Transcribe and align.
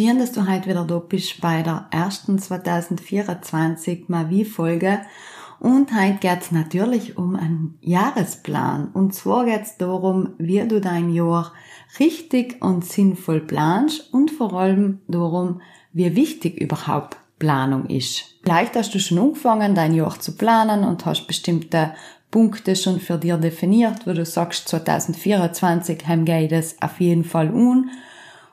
Schön, 0.00 0.18
dass 0.18 0.32
du 0.32 0.48
heute 0.48 0.66
wieder 0.66 0.86
da 0.86 0.98
bist 0.98 1.42
bei 1.42 1.60
der 1.60 1.84
ersten 1.90 2.38
2024 2.38 4.08
Mavi-Folge 4.08 5.00
und 5.58 5.92
heute 5.94 6.16
geht's 6.20 6.52
natürlich 6.52 7.18
um 7.18 7.36
einen 7.36 7.76
Jahresplan. 7.82 8.88
Und 8.94 9.14
zwar 9.14 9.44
geht's 9.44 9.76
darum, 9.76 10.30
wie 10.38 10.66
du 10.66 10.80
dein 10.80 11.12
Jahr 11.12 11.52
richtig 11.98 12.62
und 12.62 12.82
sinnvoll 12.86 13.40
planst 13.40 14.10
und 14.14 14.30
vor 14.30 14.54
allem 14.54 15.00
darum, 15.06 15.60
wie 15.92 16.16
wichtig 16.16 16.58
überhaupt 16.58 17.18
Planung 17.38 17.84
ist. 17.84 18.36
Vielleicht 18.42 18.76
hast 18.76 18.94
du 18.94 19.00
schon 19.00 19.18
angefangen, 19.18 19.74
dein 19.74 19.94
Jahr 19.94 20.18
zu 20.18 20.34
planen 20.34 20.82
und 20.82 21.04
hast 21.04 21.26
bestimmte 21.26 21.92
Punkte 22.30 22.74
schon 22.74 23.00
für 23.00 23.18
dir 23.18 23.36
definiert, 23.36 24.06
wo 24.06 24.14
du 24.14 24.24
sagst, 24.24 24.66
2024 24.66 26.08
haben 26.08 26.24
geht 26.24 26.52
es 26.52 26.80
auf 26.80 27.00
jeden 27.00 27.24
Fall 27.24 27.52
un. 27.52 27.90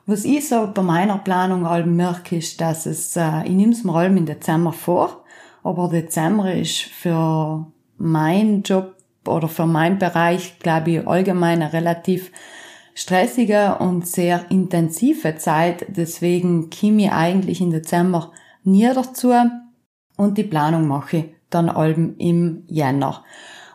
Was 0.08 0.24
ich 0.24 0.48
so 0.48 0.68
bei 0.74 0.82
meiner 0.82 1.18
Planung 1.18 1.64
allem 1.64 1.94
merke, 1.94 2.36
ist, 2.36 2.60
dass 2.60 2.86
es, 2.86 3.14
äh, 3.14 3.44
ich 3.44 3.52
nehme 3.52 3.72
es 3.72 3.84
mir 3.84 3.94
allem 3.94 4.16
im 4.16 4.26
Dezember 4.26 4.72
vor 4.72 5.22
aber 5.68 5.88
Dezember 5.88 6.54
ist 6.54 6.80
für 6.80 7.66
meinen 7.98 8.62
Job 8.62 8.94
oder 9.26 9.48
für 9.48 9.66
meinen 9.66 9.98
Bereich, 9.98 10.58
glaube 10.60 10.90
ich, 10.90 11.06
allgemein 11.06 11.60
eine 11.60 11.72
relativ 11.72 12.32
stressige 12.94 13.76
und 13.78 14.06
sehr 14.06 14.50
intensive 14.50 15.36
Zeit. 15.36 15.84
Deswegen 15.88 16.70
komme 16.70 17.04
ich 17.04 17.12
eigentlich 17.12 17.60
im 17.60 17.70
Dezember 17.70 18.32
nie 18.64 18.88
dazu 18.94 19.34
und 20.16 20.38
die 20.38 20.44
Planung 20.44 20.88
mache 20.88 21.16
ich 21.18 21.24
dann 21.50 21.68
allem 21.68 22.14
im 22.18 22.64
Jänner. 22.66 23.24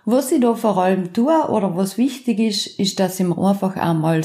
Was 0.06 0.32
ich 0.32 0.42
da 0.42 0.56
vor 0.56 0.78
allem 0.78 1.14
tue 1.14 1.48
oder 1.48 1.78
was 1.78 1.98
wichtig 1.98 2.40
ist, 2.40 2.80
ist, 2.80 3.00
dass 3.00 3.20
ich 3.20 3.28
mir 3.28 3.38
einfach 3.38 3.76
einmal 3.76 4.24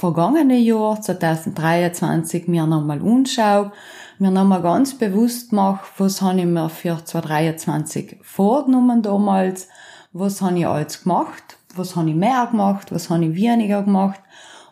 vergangene 0.00 0.56
Jahr 0.56 0.98
2023 0.98 2.48
mir 2.48 2.66
nochmal 2.66 3.02
anschaue 3.02 3.70
mir 4.18 4.30
nochmal 4.30 4.62
ganz 4.62 4.94
bewusst 4.96 5.52
mache, 5.52 5.84
was 5.98 6.22
habe 6.22 6.40
ich 6.40 6.46
mir 6.46 6.70
für 6.70 7.04
2023 7.04 8.16
vorgenommen 8.22 9.02
damals, 9.02 9.68
was 10.14 10.40
habe 10.40 10.58
ich 10.58 10.66
alles 10.66 11.02
gemacht, 11.02 11.58
was 11.74 11.96
habe 11.96 12.08
ich 12.08 12.14
mehr 12.14 12.48
gemacht, 12.50 12.92
was 12.92 13.10
habe 13.10 13.26
ich 13.26 13.34
weniger 13.34 13.82
gemacht 13.82 14.20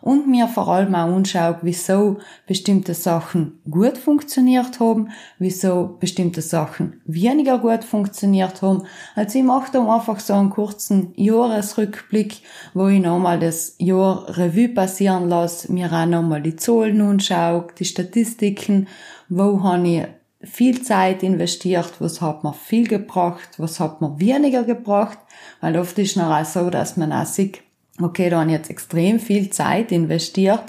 und 0.01 0.27
mir 0.27 0.47
vor 0.47 0.67
allem 0.67 0.95
auch 0.95 1.15
anschaue, 1.15 1.59
wieso 1.61 2.17
bestimmte 2.47 2.93
Sachen 2.93 3.59
gut 3.69 3.97
funktioniert 3.97 4.79
haben, 4.79 5.09
wieso 5.37 5.97
bestimmte 5.99 6.41
Sachen 6.41 7.01
weniger 7.05 7.59
gut 7.59 7.83
funktioniert 7.83 8.61
haben. 8.61 8.83
Also 9.15 9.39
ich 9.39 9.45
mache 9.45 9.71
da 9.71 9.93
einfach 9.93 10.19
so 10.19 10.33
einen 10.33 10.49
kurzen 10.49 11.13
Jahresrückblick, 11.15 12.41
wo 12.73 12.87
ich 12.87 13.01
nochmal 13.01 13.39
das 13.39 13.75
Jahr 13.77 14.25
Revue 14.37 14.69
passieren 14.69 15.29
lasse, 15.29 15.71
mir 15.71 15.91
auch 15.91 16.05
nochmal 16.05 16.41
die 16.41 16.55
Zahlen 16.55 17.01
anschaue, 17.01 17.67
die 17.77 17.85
Statistiken 17.85 18.87
wo 19.29 19.61
habe 19.63 19.87
ich 19.87 20.07
viel 20.41 20.81
Zeit 20.81 21.21
investiert, 21.21 21.93
was 21.99 22.21
hat 22.21 22.43
mir 22.43 22.53
viel 22.53 22.87
gebracht, 22.87 23.49
was 23.57 23.79
hat 23.79 24.01
mir 24.01 24.19
weniger 24.19 24.63
gebracht, 24.63 25.19
weil 25.61 25.77
oft 25.77 25.97
ist 25.99 26.17
es 26.17 26.23
auch 26.23 26.45
so, 26.45 26.69
dass 26.69 26.97
man 26.97 27.13
auch 27.13 27.25
sieht, 27.25 27.61
okay, 28.01 28.29
da 28.29 28.39
habe 28.39 28.49
ich 28.49 28.57
jetzt 28.57 28.69
extrem 28.69 29.19
viel 29.19 29.49
Zeit 29.49 29.91
investiert 29.91 30.63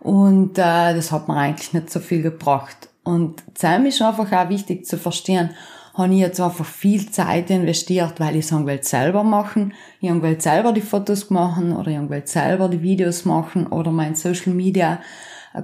und 0.00 0.58
äh, 0.58 0.94
das 0.94 1.12
hat 1.12 1.28
mir 1.28 1.36
eigentlich 1.36 1.72
nicht 1.72 1.90
so 1.90 2.00
viel 2.00 2.22
gebracht. 2.22 2.88
Und 3.04 3.42
Zeit 3.54 3.84
ist 3.86 4.02
einfach 4.02 4.30
auch 4.32 4.48
wichtig 4.48 4.86
zu 4.86 4.98
verstehen, 4.98 5.50
habe 5.94 6.14
ich 6.14 6.20
jetzt 6.20 6.40
einfach 6.40 6.64
viel 6.64 7.10
Zeit 7.10 7.50
investiert, 7.50 8.20
weil 8.20 8.36
ich 8.36 8.46
sagen 8.46 8.66
will 8.66 8.82
selber 8.82 9.24
machen, 9.24 9.74
ich 10.00 10.10
will 10.10 10.40
selber 10.40 10.72
die 10.72 10.80
Fotos 10.80 11.28
machen 11.30 11.74
oder 11.74 11.90
ich 11.90 12.10
will 12.10 12.22
selber 12.24 12.68
die 12.68 12.82
Videos 12.82 13.24
machen 13.24 13.66
oder 13.66 13.90
mein 13.90 14.14
Social 14.14 14.52
Media 14.52 15.00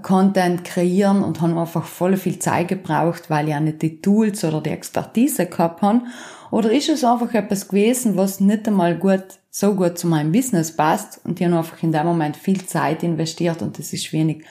Content 0.03 0.65
kreieren 0.65 1.23
und 1.23 1.41
haben 1.41 1.57
einfach 1.57 1.85
voll 1.85 2.17
viel 2.17 2.39
Zeit 2.39 2.69
gebraucht, 2.69 3.31
weil 3.31 3.49
ich 3.49 3.55
auch 3.55 3.61
nicht 3.61 3.83
die 3.83 4.01
Tools 4.01 4.45
oder 4.45 4.61
die 4.61 4.71
Expertise 4.71 5.47
gehabt 5.47 5.83
habe? 5.83 6.03
Oder 6.51 6.73
ist 6.73 6.89
es 6.89 7.05
einfach 7.05 7.33
etwas 7.35 7.69
gewesen, 7.69 8.17
was 8.17 8.41
nicht 8.41 8.67
einmal 8.67 8.97
gut, 8.97 9.25
so 9.51 9.75
gut 9.75 9.99
zu 9.99 10.07
meinem 10.07 10.33
Business 10.33 10.77
passt 10.77 11.21
und 11.25 11.41
ich 11.41 11.47
habe 11.47 11.57
einfach 11.57 11.83
in 11.83 11.93
dem 11.93 12.07
Moment 12.07 12.37
viel 12.37 12.65
Zeit 12.67 13.03
investiert 13.03 13.63
und 13.63 13.79
es 13.79 13.93
ist 13.93 14.13
wenig 14.13 14.45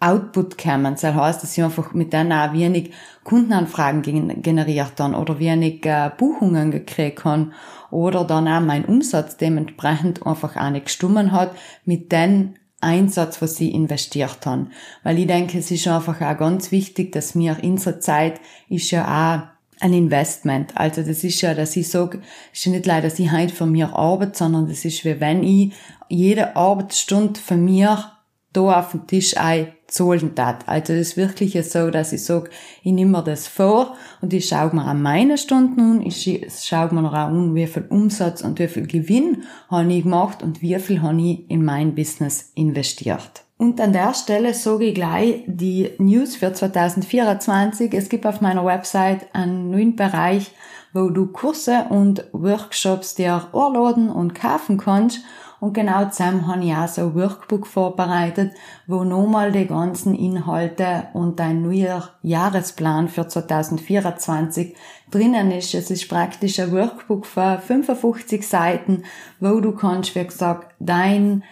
Output 0.00 0.58
gekommen. 0.58 0.96
Das 1.00 1.14
heißt, 1.14 1.42
dass 1.42 1.56
ich 1.56 1.64
einfach 1.64 1.94
mit 1.94 2.12
denen 2.12 2.32
auch 2.32 2.52
wenig 2.52 2.92
Kundenanfragen 3.22 4.42
generiert 4.42 4.92
dann 4.96 5.14
oder 5.14 5.38
wenig 5.38 5.86
äh, 5.86 6.10
Buchungen 6.16 6.70
gekriegt 6.70 7.24
habe 7.24 7.52
oder 7.90 8.24
dann 8.24 8.48
auch 8.48 8.60
mein 8.60 8.84
Umsatz 8.84 9.36
dementsprechend 9.36 10.26
einfach 10.26 10.56
auch 10.56 10.70
nicht 10.70 10.86
gestummen 10.86 11.32
hat 11.32 11.54
mit 11.84 12.12
den 12.12 12.58
Einsatz, 12.80 13.40
was 13.40 13.56
sie 13.56 13.70
investiert 13.72 14.44
haben. 14.44 14.72
Weil 15.04 15.18
ich 15.18 15.26
denke, 15.26 15.58
es 15.58 15.70
ist 15.70 15.88
einfach 15.88 16.20
auch 16.20 16.36
ganz 16.36 16.70
wichtig, 16.70 17.12
dass 17.12 17.34
mir 17.34 17.56
in 17.62 17.72
unserer 17.72 18.00
Zeit 18.00 18.40
ist 18.68 18.90
ja 18.90 19.06
auch 19.06 19.53
ein 19.84 19.92
Investment. 19.92 20.72
Also 20.76 21.02
das 21.02 21.24
ist 21.24 21.42
ja, 21.42 21.52
dass 21.52 21.76
ich 21.76 21.90
sage, 21.90 22.22
ist 22.52 22.64
ja 22.64 22.72
nicht 22.72 22.86
leider, 22.86 23.02
dass 23.02 23.18
ich 23.18 23.30
heute 23.30 23.54
für 23.54 23.66
mir 23.66 23.94
arbeite, 23.94 24.38
sondern 24.38 24.66
das 24.66 24.86
ist 24.86 25.04
wie 25.04 25.20
wenn 25.20 25.42
ich 25.42 25.74
jede 26.08 26.56
Arbeitsstunde 26.56 27.38
für 27.38 27.56
mir 27.56 28.12
da 28.54 28.80
auf 28.80 28.92
den 28.92 29.06
Tisch 29.06 29.36
einzahlen 29.36 30.34
tat. 30.34 30.66
Also 30.66 30.94
das 30.94 31.08
ist 31.08 31.16
wirklich 31.18 31.62
so, 31.70 31.90
dass 31.90 32.14
ich 32.14 32.24
sage, 32.24 32.48
ich 32.82 32.92
nehme 32.92 33.10
mir 33.10 33.22
das 33.22 33.46
vor 33.46 33.94
und 34.22 34.32
ich 34.32 34.48
schaue 34.48 34.74
mir 34.74 34.84
an 34.84 35.02
meine 35.02 35.36
Stunden 35.36 35.80
an, 35.80 36.02
ich 36.02 36.40
schaue 36.48 36.94
mir 36.94 37.06
auch 37.06 37.12
an, 37.12 37.54
wie 37.54 37.66
viel 37.66 37.84
Umsatz 37.90 38.40
und 38.40 38.58
wie 38.58 38.68
viel 38.68 38.86
Gewinn 38.86 39.42
habe 39.68 39.92
ich 39.92 40.04
gemacht 40.04 40.42
und 40.42 40.62
wie 40.62 40.78
viel 40.78 41.02
habe 41.02 41.20
ich 41.20 41.50
in 41.50 41.62
mein 41.62 41.94
Business 41.94 42.52
investiert. 42.54 43.43
Und 43.56 43.80
an 43.80 43.92
der 43.92 44.14
Stelle 44.14 44.52
sage 44.52 44.86
ich 44.86 44.94
gleich 44.94 45.44
die 45.46 45.90
News 45.98 46.36
für 46.36 46.52
2024. 46.52 47.94
Es 47.94 48.08
gibt 48.08 48.26
auf 48.26 48.40
meiner 48.40 48.64
Website 48.64 49.32
einen 49.32 49.70
neuen 49.70 49.96
Bereich, 49.96 50.50
wo 50.92 51.08
du 51.10 51.26
Kurse 51.26 51.86
und 51.90 52.24
Workshops 52.32 53.14
dir 53.14 53.48
anladen 53.52 54.10
und 54.10 54.34
kaufen 54.34 54.78
kannst 54.78 55.20
und 55.64 55.72
genau 55.72 56.04
zusammen 56.10 56.46
habe 56.46 56.62
ich 56.62 56.74
auch 56.74 56.88
so 56.88 57.00
ein 57.00 57.14
Workbook 57.14 57.66
vorbereitet, 57.66 58.52
wo 58.86 59.02
nochmal 59.02 59.50
die 59.50 59.66
ganzen 59.66 60.14
Inhalte 60.14 61.08
und 61.14 61.40
ein 61.40 61.62
neuer 61.62 62.10
Jahresplan 62.20 63.08
für 63.08 63.26
2024 63.26 64.76
drinnen 65.10 65.50
ist. 65.52 65.72
Es 65.72 65.90
ist 65.90 66.06
praktisch 66.06 66.60
ein 66.60 66.70
Workbook 66.70 67.24
für 67.24 67.58
55 67.66 68.46
Seiten, 68.46 69.04
wo 69.40 69.60
du 69.60 69.72
kannst, 69.72 70.14
wie 70.14 70.24
gesagt, 70.24 70.74
dein 70.80 71.44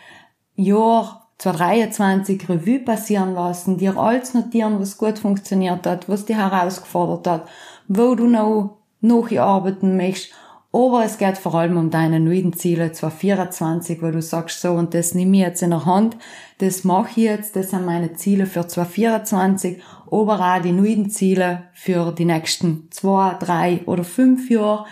Jahr 0.57 1.22
2023 1.38 2.49
Revue 2.49 2.79
passieren 2.81 3.34
lassen, 3.34 3.79
dir 3.79 3.96
alles 3.96 4.34
notieren, 4.34 4.79
was 4.79 4.99
gut 4.99 5.19
funktioniert 5.19 5.87
hat, 5.87 6.08
was 6.08 6.25
dich 6.25 6.37
herausgefordert 6.37 7.26
hat, 7.26 7.49
wo 7.88 8.14
du 8.14 8.26
noch 8.26 8.79
nacharbeiten 9.00 9.96
möchtest 9.96 10.32
Aber 10.75 11.05
es 11.05 11.19
geht 11.19 11.37
vor 11.37 11.55
allem 11.55 11.76
um 11.76 11.90
deine 11.90 12.19
neuen 12.19 12.55
Ziele 12.55 12.93
2024, 12.93 14.00
wo 14.00 14.11
du 14.11 14.23
sagst, 14.23 14.62
so, 14.62 14.73
und 14.73 14.94
das 14.94 15.14
nehme 15.14 15.37
ich 15.37 15.43
jetzt 15.43 15.62
in 15.62 15.69
der 15.69 15.84
Hand, 15.84 16.17
das 16.58 16.82
mache 16.82 17.11
ich 17.11 17.17
jetzt, 17.25 17.56
das 17.56 17.70
sind 17.70 17.84
meine 17.84 18.14
Ziele 18.14 18.46
für 18.46 18.67
2024, 18.67 19.82
aber 20.11 20.40
auch 20.40 20.62
die 20.62 20.73
neuen 20.73 21.11
Ziele 21.11 21.64
für 21.75 22.12
die 22.12 22.25
nächsten 22.25 22.88
zwei, 22.90 23.34
drei 23.38 23.81
oder 23.84 24.02
fünf 24.02 24.49
Jahre. 24.49 24.87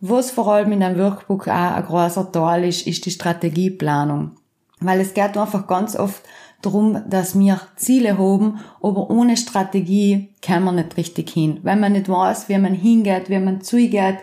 Was 0.00 0.32
vor 0.32 0.48
allem 0.48 0.72
in 0.72 0.80
deinem 0.80 0.98
Workbook 0.98 1.46
auch 1.46 1.76
ein 1.76 1.84
großer 1.84 2.32
Teil 2.32 2.64
ist, 2.64 2.88
ist 2.88 3.06
die 3.06 3.10
Strategieplanung. 3.12 4.32
Weil 4.80 5.00
es 5.00 5.14
geht 5.14 5.36
einfach 5.36 5.66
ganz 5.66 5.96
oft 5.96 6.22
darum, 6.62 7.02
dass 7.08 7.38
wir 7.38 7.60
Ziele 7.76 8.18
haben, 8.18 8.60
aber 8.82 9.10
ohne 9.10 9.36
Strategie 9.36 10.30
kann 10.42 10.64
man 10.64 10.76
nicht 10.76 10.96
richtig 10.96 11.30
hin. 11.30 11.60
Wenn 11.62 11.80
man 11.80 11.92
nicht 11.92 12.08
weiß, 12.08 12.48
wie 12.48 12.58
man 12.58 12.74
hingeht, 12.74 13.30
wie 13.30 13.38
man 13.38 13.60
zugeht, 13.60 14.18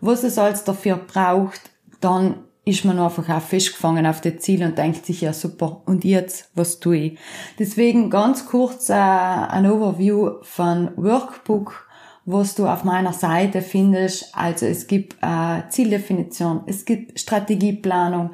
was 0.00 0.24
es 0.24 0.38
alles 0.38 0.64
dafür 0.64 0.96
braucht, 0.96 1.60
dann 2.00 2.36
ist 2.64 2.84
man 2.84 2.98
einfach 2.98 3.28
auch 3.28 3.42
festgefangen 3.42 4.06
auf 4.06 4.20
das 4.20 4.38
Ziel 4.38 4.62
und 4.62 4.78
denkt 4.78 5.04
sich, 5.06 5.22
ja 5.22 5.32
super, 5.32 5.82
und 5.86 6.04
jetzt, 6.04 6.50
was 6.54 6.78
tue 6.78 6.96
ich? 6.96 7.18
Deswegen 7.58 8.10
ganz 8.10 8.46
kurz 8.46 8.90
äh, 8.90 8.94
ein 8.94 9.70
Overview 9.70 10.34
von 10.42 10.90
Workbook, 10.96 11.86
was 12.26 12.54
du 12.54 12.66
auf 12.66 12.84
meiner 12.84 13.12
Seite 13.12 13.62
findest. 13.62 14.34
Also 14.36 14.66
es 14.66 14.86
gibt 14.86 15.16
äh, 15.22 15.68
Zieldefinition, 15.68 16.62
es 16.66 16.84
gibt 16.84 17.18
Strategieplanung. 17.18 18.30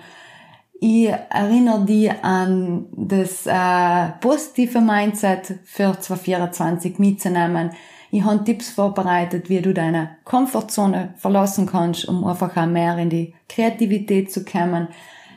Ich 0.81 1.09
erinnere 1.09 1.85
dich 1.85 2.13
an 2.23 2.87
das 2.93 3.47
äh, 3.47 4.11
positive 4.21 4.81
Mindset 4.81 5.59
für 5.65 5.99
2024 5.99 6.99
mitzunehmen. 6.99 7.71
Ich 8.11 8.23
habe 8.23 8.45
Tipps 8.45 8.71
vorbereitet, 8.71 9.49
wie 9.49 9.61
du 9.61 9.73
deine 9.73 10.17
Komfortzone 10.25 11.15
verlassen 11.17 11.67
kannst, 11.67 12.07
um 12.09 12.25
einfach 12.25 12.57
auch 12.57 12.67
mehr 12.67 12.99
in 12.99 13.11
die 13.11 13.35
Kreativität 13.49 14.31
zu 14.31 14.45
kommen. 14.45 14.89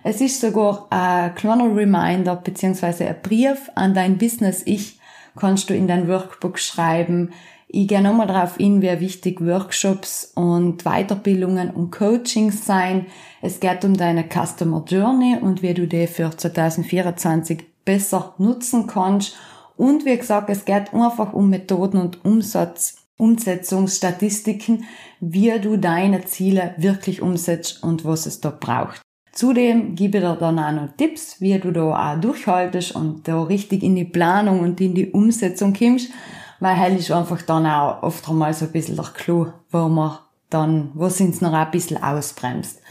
Es 0.04 0.22
ist 0.22 0.42
sogar 0.42 0.88
ein 0.90 1.36
kleiner 1.36 1.76
Reminder 1.76 2.36
beziehungsweise 2.36 3.08
ein 3.08 3.22
Brief 3.22 3.70
an 3.76 3.94
dein 3.94 4.18
Business-Ich, 4.18 5.00
kannst 5.36 5.70
du 5.70 5.74
in 5.74 5.88
dein 5.88 6.08
Workbook 6.08 6.60
schreiben. 6.60 7.32
Ich 7.72 7.88
gehe 7.88 8.02
nochmal 8.02 8.26
darauf 8.26 8.58
hin, 8.58 8.82
wie 8.82 9.00
wichtig 9.00 9.46
Workshops 9.46 10.32
und 10.34 10.84
Weiterbildungen 10.86 11.70
und 11.70 11.92
Coachings 11.92 12.66
sein. 12.66 13.06
Es 13.44 13.60
geht 13.60 13.86
um 13.86 13.96
deine 13.96 14.26
Customer 14.28 14.84
Journey 14.88 15.38
und 15.40 15.62
wie 15.62 15.76
du 15.76 15.88
die 15.88 16.08
für 16.08 16.36
2024 16.36 17.64
besser 17.86 18.34
nutzen 18.40 18.88
kannst 18.88 19.36
und 19.80 20.04
wie 20.04 20.18
gesagt, 20.18 20.50
es 20.50 20.66
geht 20.66 20.94
einfach 20.94 21.32
um 21.32 21.50
Methoden 21.50 22.02
und 22.02 22.26
Umsatz, 22.26 22.98
Umsetzungsstatistiken, 23.16 24.84
wie 25.22 25.58
du 25.58 25.78
deine 25.78 26.26
Ziele 26.26 26.74
wirklich 26.76 27.22
umsetzt 27.22 27.82
und 27.82 28.04
was 28.04 28.26
es 28.26 28.42
da 28.42 28.50
braucht. 28.50 29.00
Zudem 29.32 29.96
gebe 29.96 30.18
ich 30.18 30.24
dir 30.26 30.36
dann 30.36 30.60
auch 30.60 30.72
noch 30.74 30.98
Tipps, 30.98 31.40
wie 31.40 31.58
du 31.60 31.72
da 31.72 32.14
auch 32.14 32.20
durchhaltest 32.20 32.94
und 32.94 33.26
da 33.26 33.42
richtig 33.44 33.84
in 33.84 33.96
die 33.96 34.04
Planung 34.04 34.60
und 34.60 34.82
in 34.82 34.96
die 34.96 35.12
Umsetzung 35.12 35.74
kommst, 35.74 36.10
weil 36.60 36.76
hell 36.76 36.98
ist 36.98 37.12
einfach 37.12 37.42
dann 37.42 37.66
auch 37.66 38.04
oft 38.04 38.28
einmal 38.30 38.54
so 38.54 38.66
ein 38.66 38.72
bisschen 38.72 38.96
der 38.96 39.06
Clou, 39.06 39.48
wo 39.72 39.88
man 39.88 40.18
dann, 40.50 40.92
wo 40.94 41.06
es 41.06 41.20
noch 41.42 41.54
ein 41.54 41.72
bisschen 41.72 42.02
ausbremst. 42.02 42.82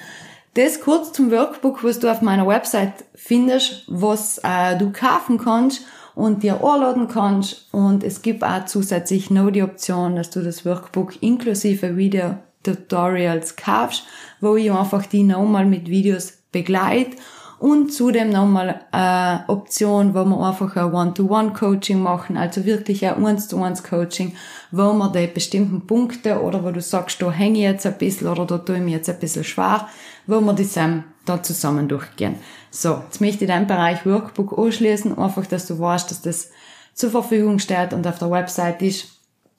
Das 0.54 0.80
kurz 0.80 1.12
zum 1.12 1.30
Workbook, 1.30 1.84
was 1.84 1.98
du 1.98 2.10
auf 2.10 2.22
meiner 2.22 2.46
Website 2.46 3.04
findest, 3.14 3.84
was 3.86 4.38
äh, 4.38 4.76
du 4.76 4.90
kaufen 4.90 5.38
kannst 5.38 5.82
und 6.14 6.42
dir 6.42 6.64
anladen 6.64 7.06
kannst. 7.06 7.72
Und 7.72 8.02
es 8.02 8.22
gibt 8.22 8.42
auch 8.42 8.64
zusätzlich 8.64 9.30
noch 9.30 9.50
die 9.50 9.62
Option, 9.62 10.16
dass 10.16 10.30
du 10.30 10.42
das 10.42 10.64
Workbook 10.64 11.22
inklusive 11.22 11.96
Video-Tutorials 11.96 13.54
kaufst, 13.56 14.04
wo 14.40 14.56
ich 14.56 14.72
einfach 14.72 15.06
die 15.06 15.22
nochmal 15.22 15.66
mit 15.66 15.88
Videos 15.88 16.32
begleite 16.50 17.16
und 17.58 17.92
zudem 17.92 18.30
nochmal 18.30 18.82
eine 18.92 19.44
Option, 19.48 20.14
wo 20.14 20.24
wir 20.24 20.48
einfach 20.48 20.76
ein 20.76 20.92
One-to-One-Coaching 20.92 22.00
machen, 22.00 22.36
also 22.36 22.64
wirklich 22.64 23.04
ein 23.04 23.24
Eins-to-Eins-Coaching, 23.24 24.34
wo 24.70 24.92
wir 24.92 25.10
die 25.10 25.26
bestimmten 25.26 25.86
Punkte 25.86 26.40
oder 26.40 26.62
wo 26.62 26.70
du 26.70 26.80
sagst, 26.80 27.20
da 27.20 27.32
hänge 27.32 27.58
ich 27.58 27.64
jetzt 27.64 27.86
ein 27.86 27.98
bisschen 27.98 28.28
oder 28.28 28.46
da 28.46 28.58
tue 28.58 28.76
ich 28.76 28.82
mir 28.82 28.96
jetzt 28.96 29.08
ein 29.10 29.18
bisschen 29.18 29.44
schwer, 29.44 29.88
wo 30.26 30.40
wir 30.40 30.52
die 30.52 30.66
zusammen 30.66 31.04
da 31.24 31.42
zusammen 31.42 31.88
durchgehen. 31.88 32.36
So, 32.70 33.02
jetzt 33.04 33.20
möchte 33.20 33.44
ich 33.44 33.50
deinen 33.50 33.66
Bereich 33.66 34.06
Workbook 34.06 34.56
anschließen, 34.56 35.18
einfach, 35.18 35.46
dass 35.46 35.66
du 35.66 35.78
weißt, 35.78 36.10
dass 36.10 36.22
das 36.22 36.50
zur 36.94 37.10
Verfügung 37.10 37.58
steht 37.58 37.92
und 37.92 38.06
auf 38.06 38.18
der 38.18 38.30
Website 38.30 38.82
ist. 38.82 39.06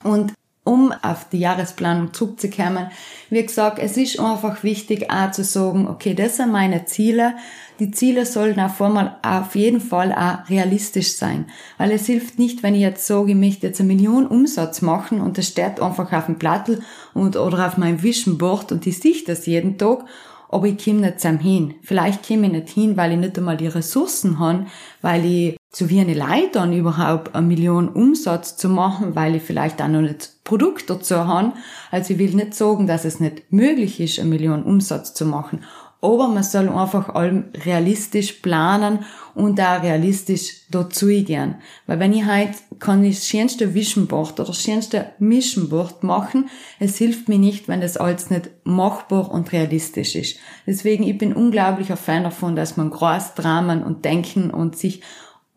Und 0.02 0.32
um 0.64 0.92
auf 1.02 1.28
die 1.30 1.38
Jahresplanung 1.38 2.12
zurückzukommen, 2.12 2.90
wie 3.30 3.42
gesagt, 3.42 3.78
es 3.78 3.96
ist 3.96 4.20
einfach 4.20 4.62
wichtig 4.62 5.10
auch 5.10 5.30
zu 5.30 5.42
sagen, 5.42 5.88
okay, 5.88 6.14
das 6.14 6.36
sind 6.36 6.52
meine 6.52 6.84
Ziele. 6.84 7.34
Die 7.78 7.90
Ziele 7.90 8.26
sollten 8.26 8.60
auf 8.60 8.80
einmal 8.82 9.16
auf 9.22 9.54
jeden 9.54 9.80
Fall 9.80 10.12
auch 10.12 10.48
realistisch 10.50 11.14
sein. 11.14 11.46
Weil 11.78 11.92
es 11.92 12.06
hilft 12.06 12.38
nicht, 12.38 12.62
wenn 12.62 12.74
ich 12.74 12.82
jetzt 12.82 13.06
sage, 13.06 13.30
ich 13.30 13.36
möchte 13.36 13.66
jetzt 13.66 13.80
eine 13.80 13.88
Million 13.88 14.26
Umsatz 14.26 14.82
machen 14.82 15.20
und 15.20 15.38
das 15.38 15.48
steht 15.48 15.80
einfach 15.80 16.12
auf 16.12 16.26
dem 16.26 16.38
Plattel 16.38 16.82
und, 17.14 17.36
oder 17.36 17.66
auf 17.66 17.78
meinem 17.78 18.02
Vision 18.02 18.36
Board 18.36 18.70
und 18.70 18.86
ich 18.86 18.98
sehe 18.98 19.24
das 19.26 19.46
jeden 19.46 19.78
Tag 19.78 20.04
aber 20.50 20.66
ich 20.66 20.84
komme 20.84 21.00
nicht 21.00 21.20
zusammen 21.20 21.38
hin. 21.38 21.74
Vielleicht 21.82 22.26
komme 22.26 22.46
ich 22.46 22.52
nicht 22.52 22.70
hin, 22.70 22.96
weil 22.96 23.12
ich 23.12 23.18
nicht 23.18 23.38
einmal 23.38 23.56
die 23.56 23.68
Ressourcen 23.68 24.38
habe, 24.38 24.66
weil 25.00 25.24
ich 25.24 25.59
zu 25.70 25.88
wenig 25.88 26.16
Leute 26.16 26.50
dann 26.52 26.72
überhaupt 26.72 27.34
eine 27.34 27.46
Million 27.46 27.88
Umsatz 27.88 28.56
zu 28.56 28.68
machen, 28.68 29.14
weil 29.14 29.36
ich 29.36 29.42
vielleicht 29.42 29.80
auch 29.80 29.88
noch 29.88 30.00
nicht 30.00 30.42
Produkt 30.42 30.90
dazu 30.90 31.16
habe. 31.16 31.52
Also 31.92 32.14
ich 32.14 32.18
will 32.18 32.34
nicht 32.34 32.54
sagen, 32.54 32.88
dass 32.88 33.04
es 33.04 33.20
nicht 33.20 33.52
möglich 33.52 34.00
ist, 34.00 34.18
eine 34.18 34.28
Million 34.28 34.64
Umsatz 34.64 35.14
zu 35.14 35.24
machen. 35.24 35.62
Aber 36.02 36.28
man 36.28 36.42
soll 36.42 36.68
einfach 36.70 37.10
allem 37.10 37.50
realistisch 37.64 38.32
planen 38.32 39.00
und 39.34 39.60
auch 39.60 39.82
realistisch 39.82 40.62
dazu 40.70 41.06
gehen. 41.08 41.56
Weil 41.86 42.00
wenn 42.00 42.14
ich 42.14 42.24
halt 42.24 42.54
kann 42.78 43.04
ich 43.04 43.16
das 43.16 43.28
schönste 43.28 43.74
Vision 43.74 44.06
Board 44.06 44.40
oder 44.40 44.48
das 44.48 44.62
schönste 44.62 45.12
Mission 45.18 45.68
Board 45.68 46.02
machen, 46.02 46.48
es 46.78 46.96
hilft 46.96 47.28
mir 47.28 47.38
nicht, 47.38 47.68
wenn 47.68 47.82
das 47.82 47.98
alles 47.98 48.30
nicht 48.30 48.50
machbar 48.64 49.30
und 49.30 49.52
realistisch 49.52 50.16
ist. 50.16 50.38
Deswegen, 50.66 51.04
ich 51.04 51.18
bin 51.18 51.34
unglaublicher 51.34 51.98
Fan 51.98 52.24
davon, 52.24 52.56
dass 52.56 52.78
man 52.78 52.90
groß 52.90 53.34
dramen 53.34 53.84
und 53.84 54.06
denken 54.06 54.50
und 54.50 54.76
sich 54.76 55.02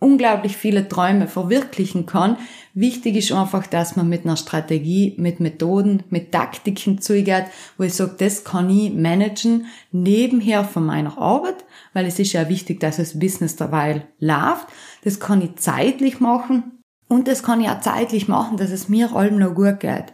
unglaublich 0.03 0.57
viele 0.57 0.87
Träume 0.87 1.27
verwirklichen 1.27 2.05
kann. 2.05 2.37
Wichtig 2.73 3.15
ist 3.15 3.31
einfach, 3.31 3.65
dass 3.65 3.95
man 3.95 4.09
mit 4.09 4.25
einer 4.25 4.37
Strategie, 4.37 5.15
mit 5.17 5.39
Methoden, 5.39 6.03
mit 6.09 6.31
Taktiken 6.31 7.01
zugeht, 7.01 7.45
wo 7.77 7.83
ich 7.83 7.93
sage, 7.93 8.15
das 8.17 8.43
kann 8.43 8.69
ich 8.69 8.93
managen 8.93 9.67
nebenher 9.91 10.63
von 10.63 10.85
meiner 10.85 11.17
Arbeit, 11.17 11.65
weil 11.93 12.05
es 12.05 12.19
ist 12.19 12.33
ja 12.33 12.49
wichtig, 12.49 12.79
dass 12.79 12.97
das 12.97 13.17
Business 13.17 13.55
derweil 13.55 14.07
läuft. 14.19 14.67
Das 15.03 15.19
kann 15.19 15.41
ich 15.41 15.55
zeitlich 15.55 16.19
machen, 16.19 16.73
und 17.13 17.27
das 17.27 17.43
kann 17.43 17.61
ich 17.61 17.69
auch 17.69 17.79
zeitlich 17.79 18.27
machen, 18.27 18.57
dass 18.57 18.71
es 18.71 18.89
mir 18.89 19.15
allem 19.15 19.37
noch 19.37 19.53
gut 19.53 19.79
geht. 19.79 20.05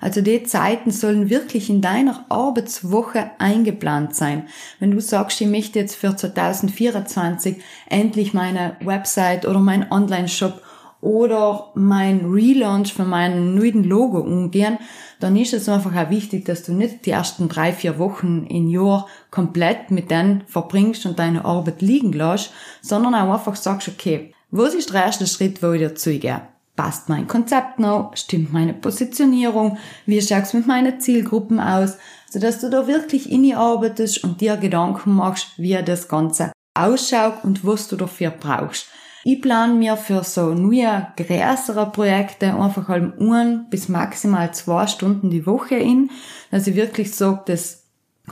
Also 0.00 0.20
die 0.20 0.42
Zeiten 0.44 0.90
sollen 0.90 1.30
wirklich 1.30 1.70
in 1.70 1.80
deiner 1.80 2.24
Arbeitswoche 2.28 3.30
eingeplant 3.38 4.14
sein. 4.14 4.48
Wenn 4.78 4.90
du 4.90 5.00
sagst, 5.00 5.40
ich 5.40 5.48
möchte 5.48 5.78
jetzt 5.78 5.96
für 5.96 6.14
2024 6.14 7.56
endlich 7.88 8.34
meine 8.34 8.76
Website 8.80 9.46
oder 9.46 9.60
mein 9.60 9.90
Online-Shop 9.90 10.62
oder 11.00 11.70
mein 11.74 12.24
Relaunch 12.24 12.92
von 12.92 13.08
meinem 13.08 13.54
neuen 13.54 13.84
Logo 13.84 14.18
umgehen, 14.18 14.78
dann 15.20 15.36
ist 15.36 15.54
es 15.54 15.68
einfach 15.68 15.94
auch 15.94 16.10
wichtig, 16.10 16.44
dass 16.44 16.62
du 16.62 16.72
nicht 16.72 17.06
die 17.06 17.10
ersten 17.10 17.48
drei, 17.48 17.72
vier 17.72 17.98
Wochen 17.98 18.46
im 18.48 18.68
Jahr 18.68 19.06
komplett 19.30 19.90
mit 19.90 20.10
denen 20.10 20.42
verbringst 20.46 21.06
und 21.06 21.18
deine 21.18 21.44
Arbeit 21.44 21.82
liegen 21.82 22.12
lässt, 22.12 22.52
sondern 22.82 23.14
auch 23.14 23.32
einfach 23.32 23.56
sagst, 23.56 23.88
okay, 23.88 24.32
was 24.50 24.74
ist 24.74 24.92
der 24.92 25.04
erste 25.04 25.26
Schritt, 25.26 25.62
wo 25.62 25.72
ich 25.72 25.80
dir 25.80 25.94
zugehe? 25.94 26.42
Passt 26.78 27.08
mein 27.08 27.26
Konzept 27.26 27.80
noch? 27.80 28.12
Stimmt 28.14 28.52
meine 28.52 28.72
Positionierung? 28.72 29.78
Wie 30.06 30.22
schaut's 30.22 30.54
mit 30.54 30.68
meinen 30.68 31.00
Zielgruppen 31.00 31.58
aus? 31.58 31.98
Sodass 32.30 32.60
du 32.60 32.70
da 32.70 32.86
wirklich 32.86 33.32
in 33.32 33.42
die 33.42 33.56
arbeitest 33.56 34.22
und 34.22 34.40
dir 34.40 34.56
Gedanken 34.56 35.14
machst, 35.14 35.48
wie 35.56 35.76
das 35.84 36.06
Ganze 36.06 36.52
ausschaut 36.74 37.42
und 37.42 37.66
was 37.66 37.88
du 37.88 37.96
dafür 37.96 38.30
brauchst. 38.30 38.86
Ich 39.24 39.42
plane 39.42 39.74
mir 39.74 39.96
für 39.96 40.22
so 40.22 40.54
neue, 40.54 41.08
größere 41.16 41.90
Projekte 41.90 42.54
einfach 42.54 42.86
halb 42.86 43.20
ein 43.20 43.66
bis 43.70 43.88
maximal 43.88 44.54
zwei 44.54 44.86
Stunden 44.86 45.30
die 45.30 45.46
Woche 45.46 45.74
in, 45.74 46.12
dass 46.52 46.68
ich 46.68 46.76
wirklich 46.76 47.12
sage, 47.12 47.42
das 47.46 47.87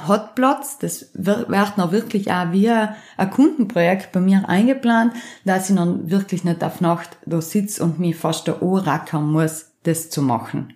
hat 0.06 0.34
Platz. 0.34 0.78
Das 0.78 1.10
wird 1.14 1.48
noch 1.76 1.92
wirklich 1.92 2.30
auch 2.30 2.52
wie 2.52 2.70
ein 2.70 3.30
Kundenprojekt 3.30 4.12
bei 4.12 4.20
mir 4.20 4.48
eingeplant, 4.48 5.12
dass 5.44 5.70
ich 5.70 5.76
dann 5.76 6.10
wirklich 6.10 6.44
nicht 6.44 6.62
auf 6.62 6.80
Nacht 6.80 7.16
da 7.26 7.40
sitze 7.40 7.82
und 7.82 7.98
mich 7.98 8.16
fast 8.16 8.48
da 8.48 8.54
anrackern 8.60 9.30
muss, 9.30 9.72
das 9.82 10.10
zu 10.10 10.22
machen. 10.22 10.72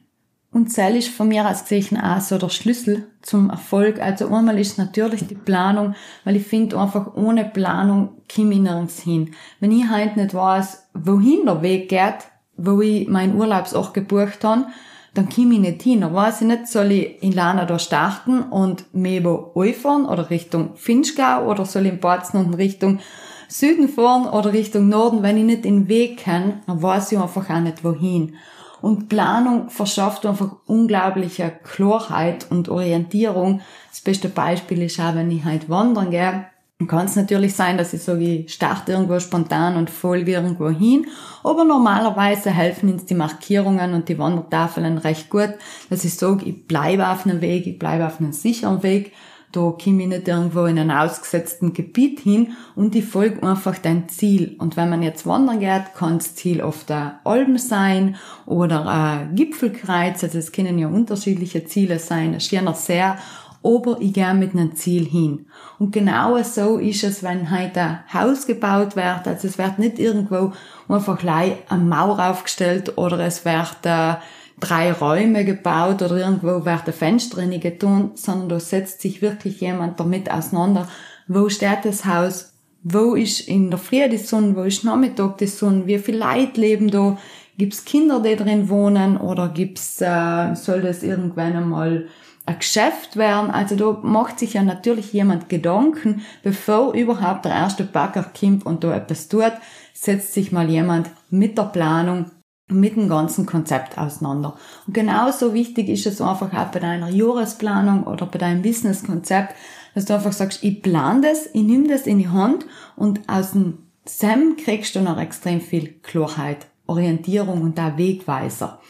Und 0.52 0.72
Zell 0.72 0.96
ist 0.96 1.10
von 1.10 1.28
mir 1.28 1.48
aus 1.48 1.64
gesehen 1.64 2.00
auch 2.00 2.20
so 2.20 2.36
der 2.36 2.48
Schlüssel 2.48 3.06
zum 3.22 3.50
Erfolg. 3.50 4.00
Also 4.00 4.34
einmal 4.34 4.58
ist 4.58 4.78
natürlich 4.78 5.26
die 5.28 5.36
Planung, 5.36 5.94
weil 6.24 6.36
ich 6.36 6.46
finde 6.46 6.78
einfach 6.78 7.14
ohne 7.14 7.44
Planung 7.44 8.20
komme 8.34 8.54
ich 8.54 8.60
nirgends 8.60 9.00
hin. 9.00 9.32
Wenn 9.60 9.70
ich 9.70 9.88
halt 9.88 10.16
nicht 10.16 10.34
weiß, 10.34 10.88
wohin 10.94 11.46
der 11.46 11.62
Weg 11.62 11.88
geht, 11.88 12.26
wo 12.56 12.80
ich 12.80 13.06
meinen 13.06 13.36
Urlaubsort 13.36 13.94
gebucht 13.94 14.42
habe, 14.42 14.66
dann 15.14 15.28
komme 15.28 15.54
ich 15.54 15.60
nicht 15.60 15.82
hin. 15.82 16.02
Dann 16.02 16.14
weiß 16.14 16.42
ich 16.42 16.46
nicht, 16.46 16.68
soll 16.68 16.92
ich 16.92 17.22
in 17.22 17.32
Lana 17.32 17.64
da 17.64 17.78
starten 17.78 18.42
und 18.42 18.94
Mebo 18.94 19.52
fahren 19.80 20.06
oder 20.06 20.30
Richtung 20.30 20.76
Finchgau 20.76 21.46
oder 21.46 21.64
soll 21.64 21.86
ich 21.86 21.92
in 21.92 22.00
Batzen 22.00 22.44
und 22.44 22.54
Richtung 22.54 23.00
Süden 23.48 23.88
fahren 23.88 24.26
oder 24.28 24.52
Richtung 24.52 24.88
Norden. 24.88 25.22
Wenn 25.22 25.36
ich 25.36 25.44
nicht 25.44 25.64
den 25.64 25.88
Weg 25.88 26.18
kenne, 26.18 26.60
dann 26.66 26.82
weiß 26.82 27.12
ich 27.12 27.18
einfach 27.18 27.50
auch 27.50 27.60
nicht 27.60 27.82
wohin. 27.82 28.36
Und 28.80 29.08
Planung 29.08 29.68
verschafft 29.68 30.24
einfach 30.24 30.56
unglaubliche 30.66 31.52
Klarheit 31.64 32.46
und 32.50 32.68
Orientierung. 32.68 33.60
Das 33.90 34.00
beste 34.00 34.28
Beispiel 34.28 34.82
ist 34.82 35.00
auch, 35.00 35.14
wenn 35.14 35.30
ich 35.30 35.44
halt 35.44 35.68
wandern 35.68 36.10
gehe, 36.10 36.46
kann 36.88 37.06
es 37.06 37.16
natürlich 37.16 37.54
sein, 37.54 37.76
dass 37.76 37.92
ich 37.92 38.02
sage, 38.02 38.24
ich 38.24 38.54
starte 38.54 38.92
irgendwo 38.92 39.20
spontan 39.20 39.76
und 39.76 39.90
folge 39.90 40.32
irgendwo 40.32 40.70
hin. 40.70 41.06
Aber 41.44 41.64
normalerweise 41.64 42.50
helfen 42.50 42.92
uns 42.92 43.04
die 43.04 43.14
Markierungen 43.14 43.92
und 43.92 44.08
die 44.08 44.18
Wandertafeln 44.18 44.98
recht 44.98 45.28
gut, 45.28 45.54
dass 45.90 46.04
ich 46.04 46.14
sage, 46.14 46.46
ich 46.46 46.66
bleibe 46.66 47.08
auf 47.08 47.26
einem 47.26 47.40
Weg, 47.40 47.66
ich 47.66 47.78
bleibe 47.78 48.06
auf 48.06 48.20
einem 48.20 48.32
sicheren 48.32 48.82
Weg. 48.82 49.12
Da 49.52 49.60
komme 49.82 50.02
ich 50.02 50.08
nicht 50.08 50.28
irgendwo 50.28 50.64
in 50.66 50.78
einem 50.78 50.96
ausgesetzten 50.96 51.72
Gebiet 51.72 52.20
hin 52.20 52.52
und 52.76 52.94
ich 52.94 53.04
folge 53.04 53.42
einfach 53.42 53.78
dein 53.78 54.08
Ziel. 54.08 54.54
Und 54.58 54.76
wenn 54.76 54.88
man 54.88 55.02
jetzt 55.02 55.26
wandern 55.26 55.58
geht, 55.58 55.92
kann 55.96 56.18
das 56.18 56.36
Ziel 56.36 56.62
oft 56.62 56.88
ein 56.92 57.14
Alm 57.24 57.58
sein 57.58 58.14
oder 58.46 58.86
ein 58.86 59.34
Gipfelkreuz. 59.34 60.22
Also 60.22 60.38
es 60.38 60.52
können 60.52 60.78
ja 60.78 60.86
unterschiedliche 60.86 61.64
Ziele 61.64 61.98
sein. 61.98 62.36
Je 62.38 62.62
nach 62.62 62.76
sehr 62.76 63.18
aber 63.62 64.00
ich 64.00 64.14
gehe 64.14 64.34
mit 64.34 64.52
einem 64.52 64.74
Ziel 64.74 65.04
hin. 65.04 65.46
Und 65.78 65.92
genau 65.92 66.42
so 66.42 66.78
ist 66.78 67.04
es, 67.04 67.22
wenn 67.22 67.50
heute 67.50 67.80
ein 67.80 68.00
Haus 68.12 68.46
gebaut 68.46 68.96
wird. 68.96 69.26
Also 69.26 69.48
es 69.48 69.58
wird 69.58 69.78
nicht 69.78 69.98
irgendwo 69.98 70.52
einfach 70.88 71.18
gleich 71.18 71.52
eine 71.68 71.84
Mauer 71.84 72.18
aufgestellt 72.18 72.96
oder 72.96 73.18
es 73.20 73.44
wird 73.44 73.84
äh, 73.84 74.14
drei 74.58 74.92
Räume 74.92 75.44
gebaut 75.44 76.02
oder 76.02 76.16
irgendwo 76.16 76.64
werden 76.64 76.92
Fenster 76.92 77.46
getan, 77.46 78.12
sondern 78.14 78.48
da 78.50 78.60
setzt 78.60 79.02
sich 79.02 79.22
wirklich 79.22 79.60
jemand 79.60 80.00
damit 80.00 80.30
auseinander, 80.30 80.88
wo 81.28 81.48
steht 81.48 81.84
das 81.84 82.04
Haus, 82.04 82.52
wo 82.82 83.14
ist 83.14 83.40
in 83.40 83.70
der 83.70 83.78
Früh 83.78 84.08
die 84.08 84.18
Sonne, 84.18 84.56
wo 84.56 84.62
ist 84.62 84.84
Nachmittag 84.84 85.38
die 85.38 85.46
Sonne, 85.46 85.86
wie 85.86 85.98
viele 85.98 86.18
Leute 86.18 86.60
leben 86.60 86.90
da, 86.90 87.18
gibt's 87.58 87.84
Kinder, 87.84 88.20
die 88.20 88.36
drin 88.36 88.68
wohnen? 88.70 89.18
Oder 89.18 89.48
gibt's, 89.48 90.00
äh, 90.00 90.54
soll 90.54 90.80
das 90.80 91.02
irgendwann 91.02 91.56
einmal 91.56 92.06
ein 92.46 92.58
Geschäft 92.58 93.16
werden. 93.16 93.50
Also 93.50 93.76
da 93.76 93.98
macht 94.02 94.38
sich 94.38 94.54
ja 94.54 94.62
natürlich 94.62 95.12
jemand 95.12 95.48
Gedanken, 95.48 96.22
bevor 96.42 96.94
überhaupt 96.94 97.44
der 97.44 97.52
erste 97.52 97.84
Bäcker 97.84 98.24
kommt 98.38 98.66
und 98.66 98.84
da 98.84 98.94
etwas 98.94 99.28
tut, 99.28 99.52
setzt 99.94 100.34
sich 100.34 100.52
mal 100.52 100.68
jemand 100.68 101.10
mit 101.30 101.58
der 101.58 101.64
Planung, 101.64 102.30
mit 102.68 102.96
dem 102.96 103.08
ganzen 103.08 103.46
Konzept 103.46 103.98
auseinander. 103.98 104.56
Und 104.86 104.94
genauso 104.94 105.54
wichtig 105.54 105.88
ist 105.88 106.06
es 106.06 106.20
einfach 106.20 106.52
auch 106.52 106.72
bei 106.72 106.78
deiner 106.78 107.10
Jahresplanung 107.10 108.04
oder 108.04 108.26
bei 108.26 108.38
deinem 108.38 108.62
Businesskonzept, 108.62 109.54
dass 109.94 110.04
du 110.04 110.14
einfach 110.14 110.32
sagst, 110.32 110.62
ich 110.62 110.82
plane 110.82 111.22
das, 111.22 111.46
ich 111.52 111.62
nehme 111.62 111.88
das 111.88 112.06
in 112.06 112.18
die 112.18 112.28
Hand 112.28 112.64
und 112.96 113.20
aus 113.28 113.52
dem 113.52 113.78
SEM 114.04 114.56
kriegst 114.56 114.94
du 114.94 115.00
noch 115.00 115.18
extrem 115.18 115.60
viel 115.60 115.88
Klarheit, 116.02 116.66
Orientierung 116.86 117.62
und 117.62 117.78
auch 117.78 117.96
Wegweiser. 117.96 118.80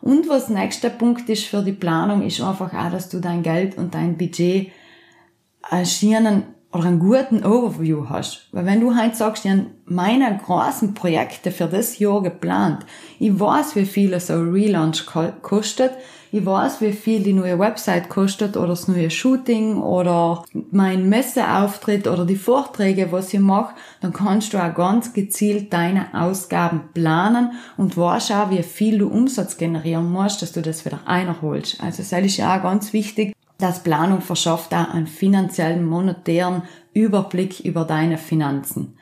Und 0.00 0.28
was 0.28 0.48
nächster 0.48 0.90
Punkt 0.90 1.28
ist 1.28 1.44
für 1.44 1.62
die 1.62 1.72
Planung, 1.72 2.22
ist 2.22 2.40
einfach 2.40 2.72
auch, 2.72 2.90
dass 2.90 3.08
du 3.08 3.20
dein 3.20 3.42
Geld 3.42 3.76
und 3.76 3.94
dein 3.94 4.16
Budget 4.16 4.70
erschienen 5.70 6.44
oder 6.72 6.84
einen 6.84 6.98
guten 6.98 7.44
Overview 7.44 8.06
hast. 8.08 8.48
Weil 8.52 8.66
wenn 8.66 8.80
du 8.80 8.94
halt 8.94 9.16
sagst, 9.16 9.44
ja, 9.44 9.54
meine 9.86 10.38
großen 10.44 10.94
Projekte 10.94 11.50
für 11.50 11.66
das 11.66 11.98
Jahr 11.98 12.22
geplant, 12.22 12.84
ich 13.18 13.38
weiß, 13.38 13.74
wie 13.76 13.86
viel 13.86 14.18
so 14.20 14.34
ein 14.34 14.52
Relaunch 14.52 15.06
kostet, 15.42 15.92
ich 16.30 16.44
weiß, 16.44 16.82
wie 16.82 16.92
viel 16.92 17.22
die 17.22 17.32
neue 17.32 17.58
Website 17.58 18.10
kostet 18.10 18.58
oder 18.58 18.68
das 18.68 18.86
neue 18.86 19.10
Shooting 19.10 19.78
oder 19.78 20.44
mein 20.70 21.08
Messeauftritt 21.08 22.06
oder 22.06 22.26
die 22.26 22.36
Vorträge, 22.36 23.10
was 23.12 23.32
ich 23.32 23.40
mache, 23.40 23.74
dann 24.02 24.12
kannst 24.12 24.52
du 24.52 24.58
auch 24.58 24.74
ganz 24.74 25.14
gezielt 25.14 25.72
deine 25.72 26.12
Ausgaben 26.12 26.90
planen 26.92 27.52
und 27.78 27.96
weißt 27.96 28.32
auch, 28.32 28.50
wie 28.50 28.62
viel 28.62 28.98
du 28.98 29.08
Umsatz 29.08 29.56
generieren 29.56 30.12
musst, 30.12 30.42
dass 30.42 30.52
du 30.52 30.60
das 30.60 30.84
wieder 30.84 31.00
einholst. 31.06 31.82
Also 31.82 32.02
das 32.02 32.12
ist 32.12 32.36
ja 32.36 32.58
auch 32.58 32.62
ganz 32.62 32.92
wichtig, 32.92 33.32
dass 33.58 33.82
Planung 33.82 34.20
verschafft 34.20 34.72
auch 34.72 34.94
einen 34.94 35.08
finanziellen, 35.08 35.84
monetären 35.84 36.62
Überblick 36.94 37.60
über 37.60 37.84
deine 37.84 38.16
Finanzen. 38.16 38.96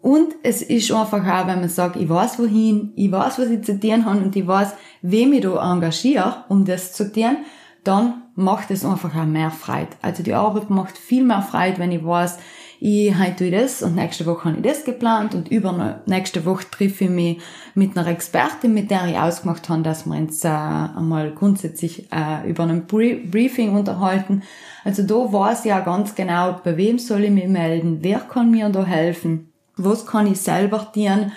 Und 0.00 0.34
es 0.42 0.60
ist 0.60 0.92
einfach 0.92 1.26
auch, 1.26 1.46
wenn 1.46 1.60
man 1.60 1.68
sagt, 1.68 1.96
ich 1.96 2.08
weiß 2.08 2.38
wohin, 2.38 2.92
ich 2.94 3.10
weiß, 3.10 3.38
was 3.38 3.48
ich 3.48 3.62
zu 3.62 3.80
tun 3.80 4.04
habe 4.04 4.18
und 4.18 4.36
ich 4.36 4.46
weiß, 4.46 4.74
wem 5.00 5.32
ich 5.32 5.40
da 5.40 5.72
engagiere, 5.72 6.44
um 6.48 6.66
das 6.66 6.92
zu 6.92 7.10
tun, 7.10 7.38
dann 7.84 8.22
macht 8.34 8.70
es 8.70 8.84
einfach 8.84 9.14
auch 9.16 9.24
mehr 9.24 9.50
Freude. 9.50 9.88
Also 10.02 10.22
die 10.22 10.34
Arbeit 10.34 10.68
macht 10.68 10.98
viel 10.98 11.24
mehr 11.24 11.42
Freude, 11.42 11.78
wenn 11.78 11.92
ich 11.92 12.04
weiß, 12.04 12.38
ich 12.86 13.18
heute 13.18 13.36
tue 13.36 13.50
das 13.50 13.82
und 13.82 13.94
nächste 13.94 14.26
Woche 14.26 14.44
habe 14.44 14.58
ich 14.58 14.62
das 14.62 14.84
geplant 14.84 15.34
und 15.34 15.50
über 15.50 16.00
nächste 16.06 16.44
Woche 16.44 16.64
treffe 16.70 17.04
ich 17.04 17.10
mich 17.10 17.38
mit 17.74 17.96
einer 17.96 18.06
Expertin, 18.08 18.74
mit 18.74 18.90
der 18.90 19.06
ich 19.06 19.18
ausgemacht 19.18 19.68
habe, 19.68 19.82
dass 19.82 20.04
wir 20.06 20.16
uns 20.16 20.44
äh, 20.44 20.48
einmal 20.48 21.32
grundsätzlich 21.32 22.12
äh, 22.12 22.48
über 22.48 22.64
ein 22.64 22.86
Briefing 22.86 23.74
unterhalten. 23.74 24.42
Also 24.84 25.02
da 25.02 25.14
weiß 25.14 25.60
ich 25.60 25.70
ja 25.70 25.80
ganz 25.80 26.14
genau, 26.14 26.60
bei 26.62 26.76
wem 26.76 26.98
soll 26.98 27.24
ich 27.24 27.30
mich 27.30 27.48
melden, 27.48 27.98
wer 28.02 28.18
kann 28.18 28.50
mir 28.50 28.68
da 28.68 28.84
helfen 28.84 29.50
was 29.76 30.06
kann 30.06 30.26
ich 30.26 30.40
selber 30.40 30.92
tun 30.92 31.32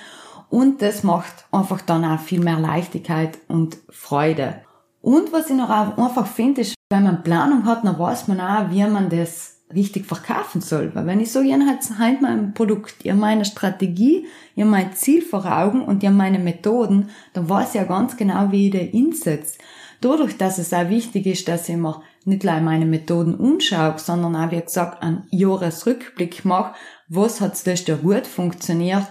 und 0.49 0.81
das 0.81 1.03
macht 1.03 1.45
einfach 1.51 1.81
dann 1.81 2.05
auch 2.05 2.19
viel 2.19 2.39
mehr 2.39 2.59
Leichtigkeit 2.59 3.37
und 3.47 3.77
Freude. 3.89 4.61
Und 5.01 5.31
was 5.33 5.49
ich 5.49 5.55
noch 5.55 5.69
einfach 5.69 6.27
finde, 6.27 6.61
ist, 6.61 6.75
wenn 6.89 7.03
man 7.03 7.23
Planung 7.23 7.65
hat, 7.65 7.83
dann 7.83 7.99
weiß 7.99 8.27
man 8.27 8.39
auch, 8.39 8.71
wie 8.71 8.83
man 8.85 9.09
das 9.09 9.56
richtig 9.73 10.05
verkaufen 10.05 10.61
soll. 10.61 10.91
Weil 10.93 11.05
wenn 11.05 11.19
ich 11.19 11.31
so, 11.31 11.39
habe 11.41 11.79
halt 11.99 12.21
mein 12.21 12.53
Produkt, 12.53 13.05
habe 13.05 13.19
meine 13.19 13.45
Strategie, 13.45 14.25
habe 14.55 14.69
mein 14.69 14.93
Ziel 14.93 15.21
vor 15.21 15.45
Augen 15.45 15.81
und 15.81 16.03
habe 16.03 16.15
meine 16.15 16.39
Methoden, 16.39 17.09
dann 17.33 17.49
weiß 17.49 17.69
ich 17.69 17.75
ja 17.75 17.83
ganz 17.83 18.17
genau, 18.17 18.51
wie 18.51 18.67
ich 18.67 18.71
den 18.71 18.93
einsetze. 18.93 19.57
Dadurch, 19.99 20.37
dass 20.37 20.57
es 20.57 20.73
auch 20.73 20.89
wichtig 20.89 21.25
ist, 21.25 21.47
dass 21.47 21.69
ich 21.69 21.75
mir 21.75 22.01
nicht 22.23 22.43
nur 22.43 22.59
meine 22.59 22.85
Methoden 22.85 23.35
umschaue, 23.35 23.95
sondern 23.97 24.35
auch, 24.35 24.51
wie 24.51 24.61
gesagt, 24.61 25.01
einen 25.01 25.27
Jahresrückblick 25.31 26.45
mache 26.45 26.75
was 27.09 27.41
hat 27.41 27.65
das 27.65 27.85
da 27.85 27.95
gut 27.95 28.27
funktioniert, 28.27 29.07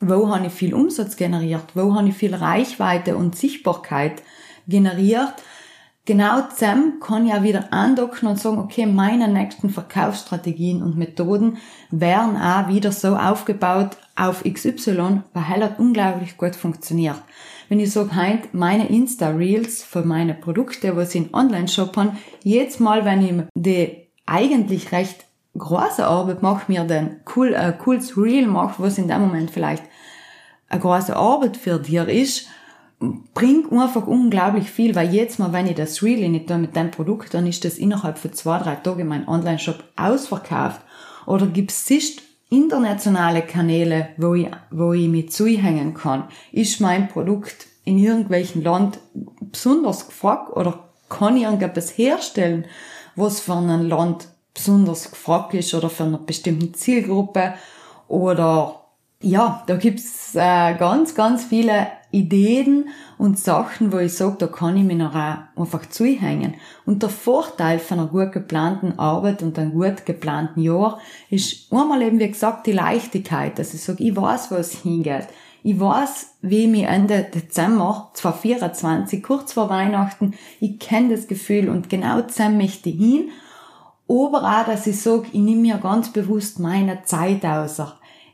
wo 0.00 0.28
habe 0.28 0.46
ich 0.46 0.52
viel 0.52 0.74
Umsatz 0.74 1.16
generiert, 1.16 1.64
wo 1.74 1.94
habe 1.94 2.08
ich 2.08 2.14
viel 2.14 2.34
Reichweite 2.34 3.16
und 3.16 3.36
Sichtbarkeit 3.36 4.22
generiert. 4.66 5.34
Genau 6.08 6.40
zusammen 6.48 7.00
kann 7.00 7.26
ich 7.26 7.34
auch 7.34 7.42
wieder 7.42 7.70
andocken 7.70 8.28
und 8.28 8.40
sagen, 8.40 8.56
okay, 8.56 8.86
meine 8.86 9.28
nächsten 9.28 9.68
Verkaufsstrategien 9.68 10.82
und 10.82 10.96
Methoden 10.96 11.58
werden 11.90 12.34
auch 12.34 12.68
wieder 12.68 12.92
so 12.92 13.14
aufgebaut 13.14 13.90
auf 14.16 14.42
XY, 14.42 15.20
weil 15.34 15.60
er 15.60 15.64
hat 15.64 15.78
unglaublich 15.78 16.38
gut 16.38 16.56
funktioniert. 16.56 17.20
Wenn 17.68 17.78
ich 17.78 17.92
sage, 17.92 18.16
halt, 18.16 18.54
meine 18.54 18.88
Insta-Reels 18.88 19.82
für 19.82 20.00
meine 20.00 20.32
Produkte, 20.32 20.96
was 20.96 21.14
ich 21.14 21.26
in 21.26 21.34
Online-Shop 21.34 21.94
habe, 21.94 22.16
jedes 22.42 22.80
Mal, 22.80 23.04
wenn 23.04 23.20
ich 23.20 23.44
die 23.54 24.08
eigentlich 24.24 24.92
recht 24.92 25.26
große 25.58 26.06
Arbeit 26.06 26.40
mache, 26.40 26.72
mir 26.72 26.84
dann 26.84 27.20
cool, 27.36 27.52
äh, 27.52 27.74
cooles 27.78 28.16
Reel 28.16 28.46
mache, 28.46 28.82
was 28.82 28.96
in 28.96 29.08
dem 29.08 29.20
Moment 29.20 29.50
vielleicht 29.50 29.82
eine 30.70 30.80
große 30.80 31.14
Arbeit 31.14 31.58
für 31.58 31.78
dir 31.78 32.08
ist, 32.08 32.48
bringt 33.00 33.72
einfach 33.72 34.06
unglaublich 34.06 34.70
viel, 34.70 34.94
weil 34.94 35.14
jetzt 35.14 35.38
mal, 35.38 35.52
wenn 35.52 35.68
ich 35.68 35.76
das 35.76 36.02
Reel 36.02 36.28
nicht 36.28 36.50
da 36.50 36.58
mit 36.58 36.74
dem 36.74 36.90
Produkt, 36.90 37.32
dann 37.34 37.46
ist 37.46 37.64
das 37.64 37.78
innerhalb 37.78 38.18
von 38.18 38.32
zwei, 38.32 38.58
drei 38.58 38.74
Tagen 38.76 39.06
mein 39.06 39.28
Online-Shop 39.28 39.84
ausverkauft. 39.96 40.80
Oder 41.26 41.46
gibt 41.46 41.70
es 41.70 41.88
internationale 42.50 43.42
Kanäle, 43.42 44.08
wo 44.16 44.34
ich, 44.34 44.48
wo 44.70 44.92
ich 44.92 45.08
mich 45.08 45.30
zuhängen 45.30 45.94
kann? 45.94 46.24
Ist 46.50 46.80
mein 46.80 47.08
Produkt 47.08 47.66
in 47.84 47.98
irgendwelchen 47.98 48.62
Land 48.62 48.98
besonders 49.40 50.06
gefragt 50.06 50.54
oder 50.56 50.88
kann 51.08 51.36
ich 51.36 51.44
irgendetwas 51.44 51.96
herstellen, 51.96 52.66
was 53.16 53.40
für 53.40 53.54
ein 53.54 53.88
Land 53.88 54.28
besonders 54.54 55.10
gefragt 55.10 55.54
ist 55.54 55.72
oder 55.74 55.88
für 55.88 56.04
eine 56.04 56.18
bestimmte 56.18 56.72
Zielgruppe 56.72 57.54
oder 58.08 58.84
ja, 59.20 59.62
da 59.66 59.76
gibt's 59.76 60.34
äh, 60.34 60.74
ganz, 60.74 61.14
ganz 61.14 61.44
viele 61.44 61.88
Ideen 62.10 62.88
und 63.18 63.38
Sachen, 63.38 63.92
wo 63.92 63.98
ich 63.98 64.14
sage, 64.14 64.36
da 64.38 64.46
kann 64.46 64.76
ich 64.76 64.84
mich 64.84 64.96
noch 64.96 65.14
einfach 65.14 65.86
zuhängen. 65.90 66.54
Und 66.86 67.02
der 67.02 67.10
Vorteil 67.10 67.78
von 67.78 67.98
einer 67.98 68.08
gut 68.08 68.32
geplanten 68.32 68.98
Arbeit 68.98 69.42
und 69.42 69.58
einem 69.58 69.72
gut 69.72 70.06
geplanten 70.06 70.60
Jahr 70.60 71.00
ist 71.28 71.72
einmal 71.72 72.02
eben, 72.02 72.18
wie 72.18 72.28
gesagt, 72.28 72.66
die 72.66 72.72
Leichtigkeit, 72.72 73.58
dass 73.58 73.74
ich 73.74 73.82
sage, 73.82 74.02
ich 74.02 74.16
weiß, 74.16 74.50
wo 74.50 74.54
es 74.54 74.82
hingeht. 74.82 75.28
Ich 75.62 75.78
weiß, 75.78 76.36
wie 76.40 76.64
ich 76.64 76.70
mich 76.70 76.84
Ende 76.84 77.26
Dezember 77.34 78.10
2024, 78.14 79.22
kurz 79.22 79.52
vor 79.52 79.68
Weihnachten, 79.68 80.34
ich 80.60 80.78
kenne 80.78 81.14
das 81.14 81.26
Gefühl 81.26 81.68
und 81.68 81.90
genau 81.90 82.22
zusammen 82.22 82.58
möchte 82.58 82.88
ich 82.88 82.96
hin 82.96 83.30
aber 84.08 84.42
auch, 84.42 84.64
dass 84.64 84.86
ich 84.86 85.00
sage, 85.00 85.26
ich 85.32 85.40
nehme 85.40 85.60
mir 85.60 85.76
ganz 85.76 86.10
bewusst 86.10 86.58
meine 86.58 87.02
Zeit 87.04 87.44
aus. 87.44 87.82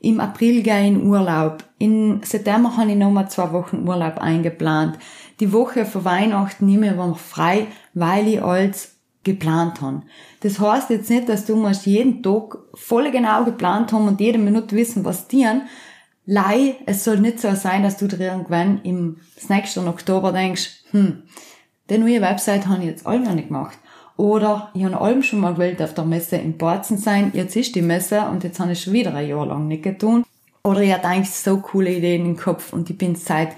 Im 0.05 0.21
April 0.21 0.63
gehe 0.63 0.83
ich 0.83 0.89
in 0.89 1.07
Urlaub. 1.07 1.65
In 1.79 2.23
September 2.23 2.77
habe 2.77 2.91
ich 2.91 2.97
nochmal 2.97 3.31
zwei 3.31 3.53
Wochen 3.53 3.89
Urlaub 3.89 4.19
eingeplant. 4.19 4.99
die 5.41 5.53
Woche 5.53 5.87
vor 5.87 6.05
Weihnachten 6.05 6.67
nehme 6.67 6.89
ich 6.89 6.95
mir 6.95 7.15
frei, 7.15 7.67
weil 7.95 8.29
ich 8.29 8.43
alles 8.43 8.97
geplant 9.25 9.81
habe. 9.81 10.03
Das 10.41 10.61
heißt 10.61 10.91
jetzt 10.91 11.09
nicht, 11.09 11.29
dass 11.29 11.47
du 11.47 11.57
musst 11.57 11.87
jeden 11.87 12.23
Tag 12.23 12.59
voll 12.75 13.11
genau 13.11 13.45
geplant 13.45 13.93
haben 13.93 14.07
und 14.07 14.21
jede 14.21 14.39
Minute 14.39 14.77
wissen, 14.77 15.05
was 15.05 15.27
dienen. 15.27 15.63
Lei, 16.27 16.77
es 16.87 17.05
soll 17.05 17.19
nicht 17.19 17.41
so 17.41 17.55
sein, 17.55 17.83
dass 17.83 17.97
du 17.97 18.07
dir 18.07 18.19
irgendwann 18.21 18.83
im 18.83 19.17
nächsten 19.49 19.89
Oktober 19.89 20.33
denkst, 20.33 20.85
hm, 20.91 21.23
die 21.91 21.99
neue 21.99 22.21
Website 22.21 22.67
habe 22.67 22.83
ich 22.83 22.89
jetzt 22.89 23.07
alle 23.07 23.21
noch 23.21 23.35
nicht 23.35 23.49
gemacht. 23.49 23.79
Oder 24.17 24.71
ich 24.75 24.85
habe 24.85 25.01
allem 25.01 25.23
schon 25.23 25.41
mal 25.41 25.55
gewählt 25.55 25.83
auf 25.83 25.95
der 25.95 26.05
Messe 26.05 26.37
in 26.37 26.57
Borzen 26.57 26.99
sein, 26.99 27.33
jetzt 27.35 27.57
ist 27.57 27.75
die 27.75 27.83
Messe 27.83 28.23
und 28.29 28.45
jetzt 28.45 28.61
habe 28.61 28.73
ich 28.73 28.81
schon 28.81 28.93
wieder 28.93 29.15
ein 29.15 29.29
Jahr 29.29 29.47
lang 29.47 29.67
nicht 29.67 29.83
getan. 29.83 30.25
Oder 30.63 30.81
ich 30.81 30.93
hatte 30.93 31.09
eigentlich 31.09 31.35
so 31.35 31.59
coole 31.59 31.93
Ideen 31.93 32.25
im 32.25 32.37
Kopf 32.37 32.73
und 32.73 32.89
ich 32.89 32.97
bin 32.97 33.17
seit, 33.17 33.51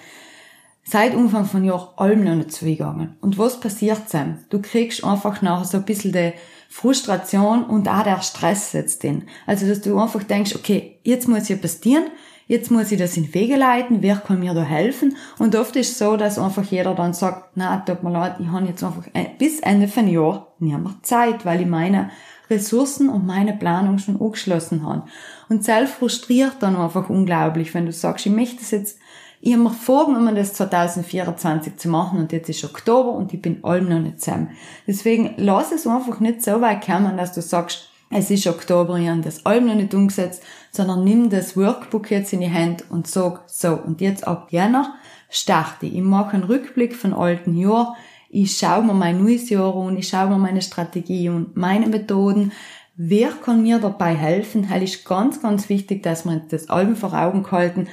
seit 0.83 1.15
Anfang 1.15 1.45
von 1.45 1.65
Jahr 1.65 1.93
allem 1.97 2.25
noch 2.25 2.35
nicht 2.35 2.53
zugegangen. 2.53 3.17
Und 3.21 3.39
was 3.39 3.61
passiert 3.61 4.09
Sam? 4.09 4.39
Du 4.49 4.61
kriegst 4.61 5.05
einfach 5.05 5.43
nachher 5.43 5.67
so 5.67 5.77
ein 5.77 5.85
bisschen 5.85 6.13
die 6.13 6.33
Frustration 6.69 7.65
und 7.65 7.89
auch 7.89 8.03
der 8.03 8.23
Stress 8.23 8.73
setzt 8.73 9.05
in. 9.05 9.25
Also, 9.47 9.69
dass 9.69 9.83
du 9.83 9.99
einfach 9.99 10.23
denkst, 10.25 10.57
okay, 10.57 10.99
jetzt 11.05 11.29
muss 11.29 11.49
ja 11.49 11.57
passieren, 11.57 12.05
jetzt 12.47 12.71
muss 12.71 12.93
ich 12.93 12.99
das 12.99 13.17
in 13.17 13.33
Wege 13.35 13.57
leiten, 13.57 14.03
wer 14.03 14.17
kann 14.17 14.41
mir 14.41 14.55
da 14.55 14.63
helfen? 14.63 15.17
Und 15.39 15.57
oft 15.57 15.77
ist 15.77 15.93
es 15.93 15.99
so, 15.99 16.17
dass 16.17 16.39
einfach 16.39 16.65
jeder 16.65 16.95
dann 16.95 17.13
sagt, 17.13 17.51
na, 17.55 17.79
tut 17.79 18.03
mir 18.03 18.11
leid, 18.13 18.37
ich 18.39 18.47
habe 18.47 18.67
jetzt 18.67 18.85
einfach 18.85 19.05
bis 19.39 19.61
Ende 19.61 19.89
von 19.89 20.09
Jahr 20.09 20.53
nicht 20.59 20.79
mehr 20.79 20.95
Zeit, 21.03 21.45
weil 21.45 21.61
ich 21.61 21.67
meine 21.67 22.11
Ressourcen 22.49 23.09
und 23.09 23.27
meine 23.27 23.55
Planung 23.55 23.99
schon 23.99 24.21
angeschlossen 24.21 24.87
habe. 24.87 25.03
Und 25.49 25.65
selbst 25.65 25.95
frustriert 25.95 26.57
dann 26.61 26.77
einfach 26.77 27.11
unglaublich, 27.11 27.75
wenn 27.75 27.87
du 27.87 27.93
sagst, 27.93 28.27
ich 28.27 28.33
möchte 28.33 28.59
das 28.59 28.71
jetzt, 28.71 28.99
ich 29.41 29.53
habe 29.53 29.65
mir 29.65 29.71
vorgenommen, 29.71 30.35
das 30.35 30.55
2024 30.55 31.77
zu 31.77 31.89
machen 31.89 32.19
und 32.19 32.33
jetzt 32.33 32.49
ist 32.49 32.65
Oktober 32.65 33.13
und 33.13 33.35
ich 33.35 33.43
bin 33.43 33.65
allem 33.65 33.89
noch 33.89 33.99
nicht 33.99 34.21
zusammen. 34.21 34.51
Deswegen 34.87 35.35
lass 35.37 35.73
es 35.73 35.87
einfach 35.87 36.21
nicht 36.21 36.43
so 36.43 36.61
weit 36.61 36.85
kommen, 36.85 37.17
dass 37.17 37.33
du 37.33 37.43
sagst, 37.43 37.91
es 38.11 38.31
ist 38.31 38.47
Oktober, 38.47 38.97
ich 38.99 39.09
habe 39.09 39.21
das 39.21 39.45
allem 39.45 39.67
noch 39.67 39.75
nicht 39.75 39.95
umgesetzt, 39.95 40.43
sondern 40.71 41.05
nimm 41.05 41.29
das 41.29 41.57
Workbook 41.57 42.11
jetzt 42.11 42.33
in 42.33 42.41
die 42.41 42.53
Hand 42.53 42.85
und 42.89 43.07
sag, 43.07 43.43
so, 43.47 43.73
und 43.73 44.01
jetzt 44.01 44.27
ab 44.27 44.49
Jänner 44.51 44.95
starte 45.29 45.87
ich. 45.87 45.97
Ich 45.97 46.03
mache 46.03 46.35
einen 46.35 46.45
Rückblick 46.45 46.95
von 46.95 47.13
alten 47.13 47.57
Jahr. 47.57 47.97
Ich 48.29 48.57
schaue 48.57 48.85
mir 48.85 48.95
mein 48.95 49.23
neues 49.23 49.51
Jahr 49.51 49.75
an, 49.75 49.97
ich 49.97 50.09
schaue 50.09 50.29
mir 50.29 50.39
meine 50.39 50.63
Strategie 50.63 51.29
und 51.29 51.57
meine 51.57 51.87
Methoden. 51.89 52.53
Wer 52.97 53.29
kann 53.31 53.63
mir 53.63 53.79
dabei 53.79 54.15
helfen? 54.15 54.69
Das 54.71 54.83
ist 54.83 55.05
ganz, 55.05 55.43
ganz 55.43 55.69
wichtig, 55.69 56.03
dass 56.03 56.25
wir 56.25 56.41
das 56.49 56.71
allem 56.71 56.97
vor 56.97 57.13
Augen 57.13 57.51
halten. 57.51 57.89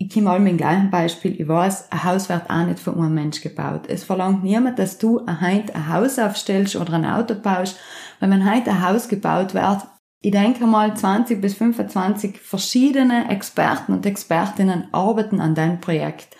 Ich 0.00 0.12
komme 0.12 0.26
mal 0.26 0.38
mit 0.38 0.52
dem 0.52 0.58
gleichen 0.58 0.90
Beispiel. 0.90 1.40
Ich 1.40 1.48
weiß, 1.48 1.90
ein 1.90 2.04
Haus 2.04 2.28
wird 2.28 2.48
auch 2.48 2.66
nicht 2.66 2.78
von 2.78 2.94
einem 2.94 3.14
Mensch 3.14 3.40
gebaut. 3.40 3.82
Es 3.88 4.04
verlangt 4.04 4.44
niemand, 4.44 4.78
dass 4.78 4.98
du 4.98 5.22
ein 5.26 5.64
Haus 5.90 6.18
aufstellst 6.18 6.76
oder 6.76 6.92
ein 6.92 7.04
Auto 7.04 7.34
baust. 7.34 7.78
Wenn 8.20 8.50
heute 8.50 8.70
ein 8.70 8.86
Haus 8.86 9.08
gebaut 9.08 9.54
wird, 9.54 9.82
ich 10.20 10.32
denke 10.32 10.66
mal 10.66 10.96
20 10.96 11.40
bis 11.40 11.54
25 11.54 12.40
verschiedene 12.40 13.30
Experten 13.30 13.92
und 13.92 14.04
Expertinnen 14.04 14.88
arbeiten 14.92 15.40
an 15.40 15.54
deinem 15.54 15.80
Projekt. 15.80 16.36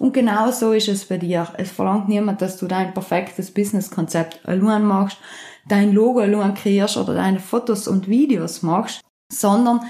Und 0.00 0.14
genau 0.14 0.50
so 0.50 0.72
ist 0.72 0.88
es 0.88 1.04
bei 1.04 1.18
dir. 1.18 1.46
Es 1.58 1.70
verlangt 1.70 2.08
niemand, 2.08 2.42
dass 2.42 2.56
du 2.56 2.66
dein 2.66 2.92
perfektes 2.92 3.52
Businesskonzept 3.52 4.48
allein 4.48 4.82
machst, 4.84 5.18
dein 5.68 5.92
Logo 5.92 6.20
allein 6.20 6.54
kreierst 6.54 6.96
oder 6.96 7.14
deine 7.14 7.38
Fotos 7.38 7.86
und 7.86 8.08
Videos 8.08 8.62
machst, 8.62 9.02
sondern 9.30 9.80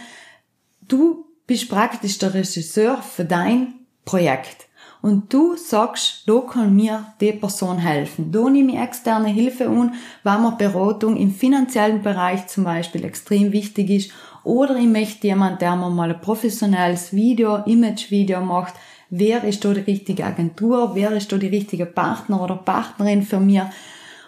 du 0.82 1.25
bist 1.47 1.70
praktisch 1.70 2.18
der 2.18 2.35
Regisseur 2.35 3.00
für 3.00 3.25
dein 3.25 3.87
Projekt 4.04 4.70
und 5.02 5.33
du 5.33 5.57
sagst, 5.57 6.25
da 6.26 6.40
kann 6.40 6.76
mir 6.76 7.07
die 7.21 7.33
Person 7.33 7.78
helfen. 7.78 8.30
Da 8.33 8.49
nehme 8.50 8.73
ich 8.73 8.78
externe 8.78 9.28
Hilfe 9.28 9.69
an, 9.69 9.95
weil 10.23 10.38
mir 10.38 10.52
Beratung 10.52 11.16
im 11.16 11.33
finanziellen 11.33 12.02
Bereich 12.02 12.47
zum 12.49 12.64
Beispiel 12.64 13.04
extrem 13.04 13.52
wichtig 13.52 13.90
ist. 13.90 14.11
Oder 14.45 14.76
ich 14.76 14.87
möchte 14.87 15.26
jemand, 15.26 15.62
der 15.62 15.76
mir 15.76 15.90
mal 15.90 16.11
ein 16.11 16.21
professionelles 16.21 17.12
Video, 17.12 17.57
Image-Video 17.64 18.40
macht. 18.40 18.75
Wer 19.09 19.44
ist 19.44 19.64
da 19.64 19.72
die 19.72 19.81
richtige 19.81 20.25
Agentur? 20.25 20.94
Wer 20.94 21.12
ist 21.12 21.33
da 21.33 21.37
die 21.37 21.48
richtige 21.48 21.87
Partner 21.87 22.42
oder 22.42 22.57
Partnerin 22.57 23.22
für 23.22 23.40
mir? 23.40 23.70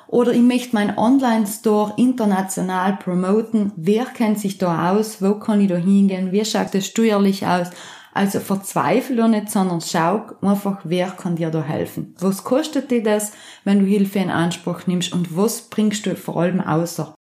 Oder 0.09 0.33
ich 0.33 0.43
möchte 0.43 0.75
meinen 0.75 0.99
Online-Store 0.99 1.95
international 1.97 2.97
promoten. 2.97 3.73
Wer 3.77 4.05
kennt 4.05 4.39
sich 4.39 4.59
da 4.59 4.93
aus? 4.93 5.23
Wo 5.23 5.35
kann 5.37 5.61
ich 5.61 5.69
da 5.69 5.77
hingehen? 5.77 6.33
Wie 6.33 6.45
schaut 6.45 6.75
das 6.75 6.87
steuerlich 6.87 7.47
aus? 7.47 7.69
Also 8.15 8.41
verzweifle 8.41 9.17
doch 9.17 9.29
nicht, 9.29 9.51
sondern 9.51 9.81
schau 9.81 10.27
einfach, 10.43 10.81
wer 10.85 11.11
kann 11.11 11.37
dir 11.37 11.51
da 11.51 11.63
helfen. 11.63 12.15
Was 12.21 12.45
kostet 12.45 12.91
dir 12.91 13.03
das, 13.03 13.33
wenn 13.65 13.81
du 13.81 13.87
Hilfe 13.87 14.19
in 14.19 14.31
Anspruch 14.31 14.87
nimmst 14.87 15.13
und 15.15 15.35
was 15.37 15.63
bringst 15.63 16.05
du 16.05 16.15
vor 16.15 16.37
allem 16.37 16.61
außer? 16.61 17.15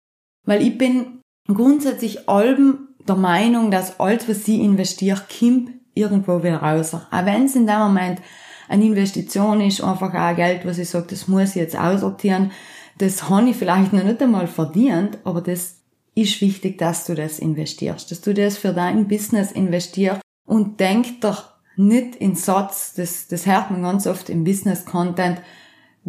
Weil 0.47 0.63
ich 0.63 0.79
bin 0.79 1.21
grundsätzlich 1.47 2.29
allem 2.29 2.89
der 3.07 3.17
Meinung, 3.17 3.71
dass 3.71 4.01
alles, 4.01 4.29
was 4.29 4.45
sie 4.47 4.63
investiert, 4.63 5.25
kommt 5.29 5.71
irgendwo 5.93 6.43
wieder 6.43 6.63
raus. 6.63 6.95
Auch 6.95 7.25
wenn 7.25 7.45
es 7.45 7.55
in 7.55 7.67
dem 7.67 7.79
Moment 7.79 8.23
eine 8.69 8.85
Investition 8.85 9.61
ist, 9.61 9.83
einfach 9.83 10.15
auch 10.15 10.37
Geld, 10.37 10.65
was 10.65 10.79
ich 10.79 10.89
sage, 10.89 11.09
das 11.11 11.29
muss 11.29 11.51
ich 11.51 11.57
jetzt 11.57 11.79
aussortieren, 11.79 12.51
das 12.97 13.29
habe 13.29 13.51
ich 13.51 13.57
vielleicht 13.57 13.93
noch 13.93 14.05
nicht 14.05 14.23
einmal 14.23 14.47
verdient, 14.47 15.19
aber 15.25 15.41
das 15.41 15.77
ist 16.15 16.41
wichtig, 16.41 16.79
dass 16.79 17.05
du 17.05 17.15
das 17.15 17.39
investierst, 17.39 18.11
dass 18.11 18.21
du 18.21 18.35
das 18.35 18.59
für 18.59 18.73
dein 18.73 19.07
Business 19.07 19.53
investierst 19.53 20.21
und 20.49 20.81
denk 20.81 21.21
doch 21.21 21.45
nicht 21.77 22.17
in 22.17 22.35
Satz, 22.35 22.95
das, 22.95 23.29
das 23.29 23.47
hört 23.47 23.71
man 23.71 23.83
ganz 23.83 24.07
oft 24.09 24.29
im 24.31 24.43
Business-Content, 24.43 25.41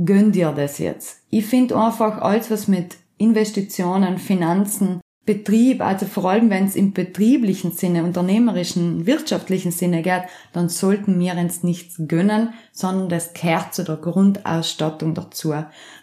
gönn 0.04 0.32
dir 0.32 0.52
das 0.52 0.80
jetzt. 0.80 1.21
Ich 1.30 1.45
finde 1.45 1.78
einfach 1.78 2.21
alles, 2.21 2.49
was 2.49 2.67
mit 2.67 2.97
Investitionen, 3.17 4.17
Finanzen, 4.17 5.02
Betrieb, 5.25 5.82
also 5.82 6.08
vor 6.08 6.32
allem 6.32 6.49
wenn 6.49 6.65
es 6.65 6.75
im 6.75 6.93
betrieblichen 6.93 7.71
Sinne, 7.71 8.04
unternehmerischen, 8.04 9.06
wirtschaftlichen 9.06 9.71
Sinne 9.71 10.02
geht, 10.02 10.23
dann 10.54 10.69
sollten 10.69 11.19
wir 11.19 11.34
uns 11.34 11.62
nichts 11.62 12.02
gönnen, 12.08 12.54
sondern 12.71 13.10
das 13.10 13.34
gehört 13.34 13.75
zu 13.75 13.84
der 13.84 13.97
Grundausstattung 13.97 15.13
dazu. 15.13 15.54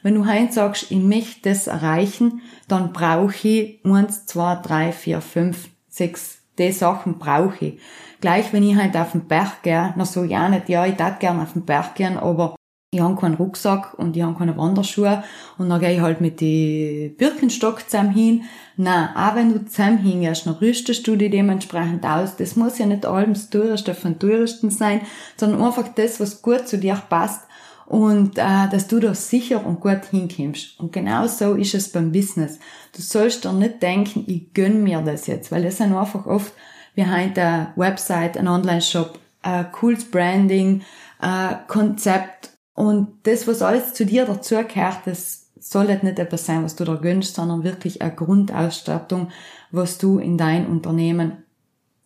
Wenn 0.04 0.14
du 0.14 0.26
heute 0.30 0.52
sagst, 0.52 0.92
ich 0.92 0.98
möchte 0.98 1.48
das 1.48 1.66
erreichen, 1.66 2.42
dann 2.68 2.92
brauche 2.92 3.48
ich 3.48 3.80
eins, 3.84 4.26
zwei, 4.26 4.60
drei, 4.62 4.92
vier, 4.92 5.20
fünf, 5.20 5.70
sechs, 5.88 6.42
die 6.58 6.72
Sachen 6.72 7.18
brauche 7.18 7.64
ich 7.64 7.80
gleich 8.20 8.52
wenn 8.52 8.62
ich 8.62 8.76
halt 8.76 8.96
auf 8.96 9.12
den 9.12 9.26
Berg 9.26 9.62
gehe, 9.62 9.94
na 9.96 10.04
so 10.04 10.24
ja 10.24 10.48
nicht, 10.48 10.68
ja, 10.68 10.86
ich 10.86 10.96
darf 10.96 11.18
gerne 11.18 11.42
auf 11.42 11.52
den 11.52 11.64
Berg 11.64 11.94
gehen, 11.94 12.16
aber 12.16 12.56
ich 12.92 13.00
habe 13.00 13.16
keinen 13.16 13.34
Rucksack 13.34 13.94
und 13.98 14.16
ich 14.16 14.22
habe 14.22 14.38
keine 14.38 14.56
Wanderschuhe 14.56 15.22
und 15.58 15.68
dann 15.68 15.80
gehe 15.80 15.94
ich 15.94 16.00
halt 16.00 16.20
mit 16.20 16.40
die 16.40 17.14
Birkenstock 17.18 17.88
zusammen 17.88 18.12
hin. 18.12 18.44
Na, 18.76 19.10
auch 19.14 19.34
wenn 19.34 19.52
du 19.52 19.64
zusammen 19.66 19.98
hingehst, 19.98 20.46
dann 20.46 20.54
rüstest 20.54 21.06
du 21.06 21.16
dich 21.16 21.30
dementsprechend 21.30 22.04
aus. 22.06 22.36
Das 22.36 22.56
muss 22.56 22.78
ja 22.78 22.86
nicht 22.86 23.04
allem 23.04 23.34
das 23.34 23.50
Teuerste 23.50 23.94
von 23.94 24.18
Teuersten 24.18 24.70
sein, 24.70 25.02
sondern 25.36 25.62
einfach 25.62 25.88
das, 25.94 26.20
was 26.20 26.40
gut 26.40 26.68
zu 26.68 26.78
dir 26.78 27.00
passt 27.08 27.45
und 27.86 28.36
äh, 28.36 28.68
dass 28.70 28.88
du 28.88 29.00
da 29.00 29.14
sicher 29.14 29.64
und 29.64 29.80
gut 29.80 30.04
hinkommst. 30.10 30.78
Und 30.80 30.92
genau 30.92 31.26
so 31.26 31.54
ist 31.54 31.74
es 31.74 31.90
beim 31.90 32.12
Business. 32.12 32.58
Du 32.94 33.00
sollst 33.00 33.44
doch 33.44 33.52
nicht 33.52 33.82
denken, 33.82 34.24
ich 34.26 34.52
gönn 34.52 34.82
mir 34.82 35.00
das 35.02 35.26
jetzt, 35.26 35.52
weil 35.52 35.62
das 35.62 35.78
sind 35.78 35.94
einfach 35.94 36.26
oft 36.26 36.52
behind 36.94 37.36
der 37.36 37.72
Website, 37.76 38.36
ein 38.36 38.48
Online-Shop, 38.48 39.18
ein 39.42 39.70
cooles 39.70 40.10
Branding, 40.10 40.82
ein 41.18 41.58
Konzept 41.68 42.50
und 42.74 43.08
das, 43.22 43.46
was 43.46 43.62
alles 43.62 43.94
zu 43.94 44.04
dir 44.04 44.26
dazugehört, 44.26 45.00
das 45.06 45.46
soll 45.58 45.86
nicht 45.86 46.18
etwas 46.18 46.44
sein, 46.46 46.62
was 46.62 46.76
du 46.76 46.84
da 46.84 46.94
gönnst, 46.94 47.34
sondern 47.34 47.64
wirklich 47.64 48.02
eine 48.02 48.14
Grundausstattung, 48.14 49.30
was 49.70 49.98
du 49.98 50.18
in 50.18 50.36
dein 50.36 50.66
Unternehmen 50.66 51.44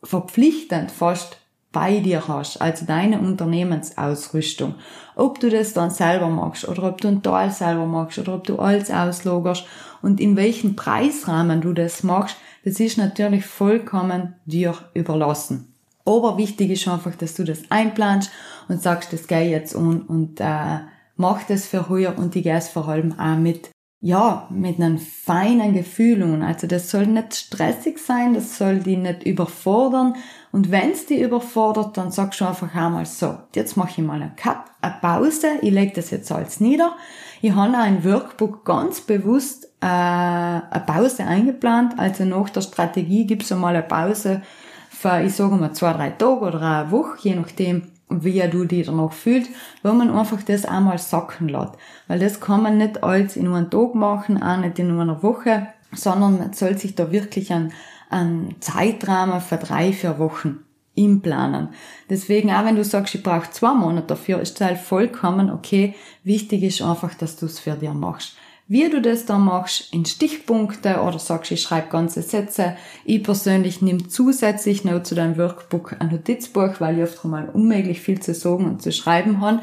verpflichtend 0.03 0.91
fast 0.91 1.40
bei 1.73 2.01
dir 2.01 2.27
hast, 2.27 2.61
also 2.61 2.85
deine 2.85 3.21
Unternehmensausrüstung. 3.21 4.75
Ob 5.15 5.39
du 5.39 5.51
das 5.51 5.73
dann 5.73 5.91
selber 5.91 6.29
machst 6.29 6.67
oder 6.67 6.85
ob 6.85 7.01
du 7.01 7.09
ein 7.09 7.23
Teil 7.23 7.51
selber 7.51 7.87
machst 7.87 8.19
oder 8.19 8.35
ob 8.35 8.45
du 8.45 8.59
alles 8.59 8.91
auslagerst 8.91 9.67
und 10.03 10.21
in 10.21 10.37
welchem 10.37 10.75
Preisrahmen 10.75 11.61
du 11.61 11.73
das 11.73 12.03
machst, 12.03 12.37
das 12.65 12.81
ist 12.81 12.99
natürlich 12.99 13.47
vollkommen 13.47 14.35
dir 14.47 14.75
überlassen. 14.95 15.73
Aber 16.05 16.39
wichtig 16.39 16.71
ist 16.71 16.89
einfach, 16.89 17.15
dass 17.15 17.35
du 17.35 17.45
das 17.45 17.63
einplanst 17.71 18.31
und 18.69 18.83
sagst, 18.83 19.13
das 19.13 19.27
gehe 19.27 19.49
jetzt 19.49 19.75
um 19.75 20.03
und 20.03 20.41
äh, 20.41 20.81
mach 21.17 21.43
das 21.45 21.67
für 21.67 21.89
heuer 21.89 22.15
und 22.17 22.35
ich 22.35 22.43
gehe 22.43 22.57
es 22.57 22.69
vor 22.69 22.89
allem 22.89 23.19
auch 23.19 23.37
mit 23.37 23.71
ja, 24.03 24.47
mit 24.51 24.81
einem 24.81 24.99
feinen 24.99 25.75
Gefühl 25.75 26.23
und 26.23 26.43
also 26.43 26.67
das 26.67 26.91
soll 26.91 27.07
nicht 27.07 27.35
stressig 27.35 27.99
sein, 27.99 28.33
das 28.33 28.57
soll 28.57 28.79
die 28.79 28.97
nicht 28.97 29.25
überfordern 29.25 30.15
und 30.53 30.71
wenn's 30.71 31.05
die 31.05 31.21
überfordert, 31.21 31.99
dann 31.99 32.11
sagst 32.11 32.41
du 32.41 32.47
einfach 32.47 32.75
einmal 32.75 33.05
so, 33.05 33.37
jetzt 33.55 33.77
mache 33.77 33.91
ich 33.91 33.99
mal 33.99 34.23
einen 34.23 34.37
Cut, 34.37 34.65
eine 34.81 34.95
Pause, 35.03 35.49
ich 35.61 35.71
lege 35.71 35.93
das 35.95 36.11
jetzt 36.11 36.33
alles 36.33 36.61
nieder, 36.61 36.97
ich 37.43 37.55
habe 37.55 37.77
ein 37.77 38.05
Workbook 38.05 38.65
ganz 38.65 39.03
bewusst 39.03 39.71
äh, 39.81 39.87
eine 39.87 40.85
Pause 40.87 41.25
eingeplant. 41.25 41.99
Also 41.99 42.25
nach 42.25 42.51
der 42.51 42.61
Strategie 42.61 43.27
gibt's 43.27 43.51
einmal 43.51 43.75
eine 43.75 43.83
Pause 43.83 44.43
für, 44.91 45.23
ich 45.23 45.35
sage 45.35 45.55
mal, 45.55 45.73
zwei, 45.73 45.93
drei 45.93 46.11
Tage 46.11 46.41
oder 46.41 46.61
eine 46.61 46.91
Woche, 46.91 47.17
je 47.23 47.35
nachdem, 47.35 47.89
wie 48.11 48.41
du 48.49 48.65
dich 48.65 48.87
danach 48.87 49.13
fühlst, 49.13 49.51
wo 49.83 49.93
man 49.93 50.11
einfach 50.11 50.43
das 50.43 50.65
einmal 50.65 50.99
sacken 50.99 51.49
lässt. 51.49 51.73
Weil 52.09 52.19
das 52.19 52.41
kann 52.41 52.63
man 52.63 52.79
nicht 52.79 53.03
alles 53.03 53.37
in 53.37 53.47
einem 53.47 53.71
Tag 53.71 53.95
machen, 53.95 54.43
auch 54.43 54.59
nicht 54.59 54.79
in 54.79 54.91
einer 54.99 55.23
Woche, 55.23 55.69
sondern 55.93 56.39
man 56.39 56.53
soll 56.53 56.77
sich 56.77 56.95
da 56.95 57.13
wirklich 57.13 57.53
an, 57.53 57.73
an 58.09 58.55
Zeitrahmen 58.61 59.41
für 59.41 59.57
drei, 59.57 59.93
vier 59.93 60.19
Wochen 60.19 60.65
im 60.95 61.23
Planen. 61.23 61.69
Deswegen, 62.09 62.51
auch 62.51 62.65
wenn 62.65 62.77
du 62.77 62.85
sagst, 62.85 63.15
ich 63.15 63.23
brauche 63.23 63.51
zwei 63.51 63.75
Monate 63.75 64.09
dafür, 64.09 64.41
ist 64.41 64.61
es 64.61 64.67
halt 64.67 64.79
vollkommen 64.79 65.51
okay. 65.51 65.95
Wichtig 66.25 66.63
ist 66.63 66.83
einfach, 66.83 67.15
dass 67.15 67.37
du 67.37 67.47
es 67.47 67.59
für 67.59 67.73
dir 67.73 67.95
machst. 67.95 68.37
Wie 68.71 68.89
du 68.89 69.03
das 69.03 69.27
dann 69.27 69.47
machst, 69.47 69.93
in 69.93 70.05
Stichpunkte 70.05 71.01
oder 71.01 71.19
sagst, 71.19 71.51
ich 71.51 71.61
schreibe 71.61 71.89
ganze 71.89 72.23
Sätze. 72.23 72.77
Ich 73.05 73.21
persönlich 73.25 73.83
nehme 73.83 74.07
zusätzlich 74.07 74.85
noch 74.85 75.03
zu 75.03 75.17
deinem 75.17 75.37
Workbook 75.39 75.97
ein 75.99 76.11
Notizbuch, 76.11 76.75
weil 76.79 76.99
ich 76.99 77.03
oft 77.03 77.25
mal 77.25 77.49
unmöglich 77.49 78.01
viel 78.01 78.21
zu 78.21 78.33
sagen 78.33 78.67
und 78.67 78.81
zu 78.81 78.93
schreiben 78.93 79.41
habe 79.41 79.59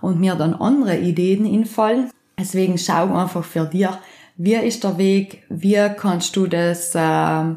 und 0.00 0.20
mir 0.20 0.36
dann 0.36 0.54
andere 0.54 0.96
Ideen 0.96 1.44
infallen. 1.44 2.12
Deswegen 2.38 2.78
schau 2.78 3.12
einfach 3.12 3.42
für 3.42 3.64
dir, 3.64 3.98
wie 4.36 4.54
ist 4.54 4.84
der 4.84 4.96
Weg, 4.96 5.42
wie 5.48 5.84
kannst 5.96 6.36
du 6.36 6.46
das, 6.46 6.92
ähm, 6.94 7.56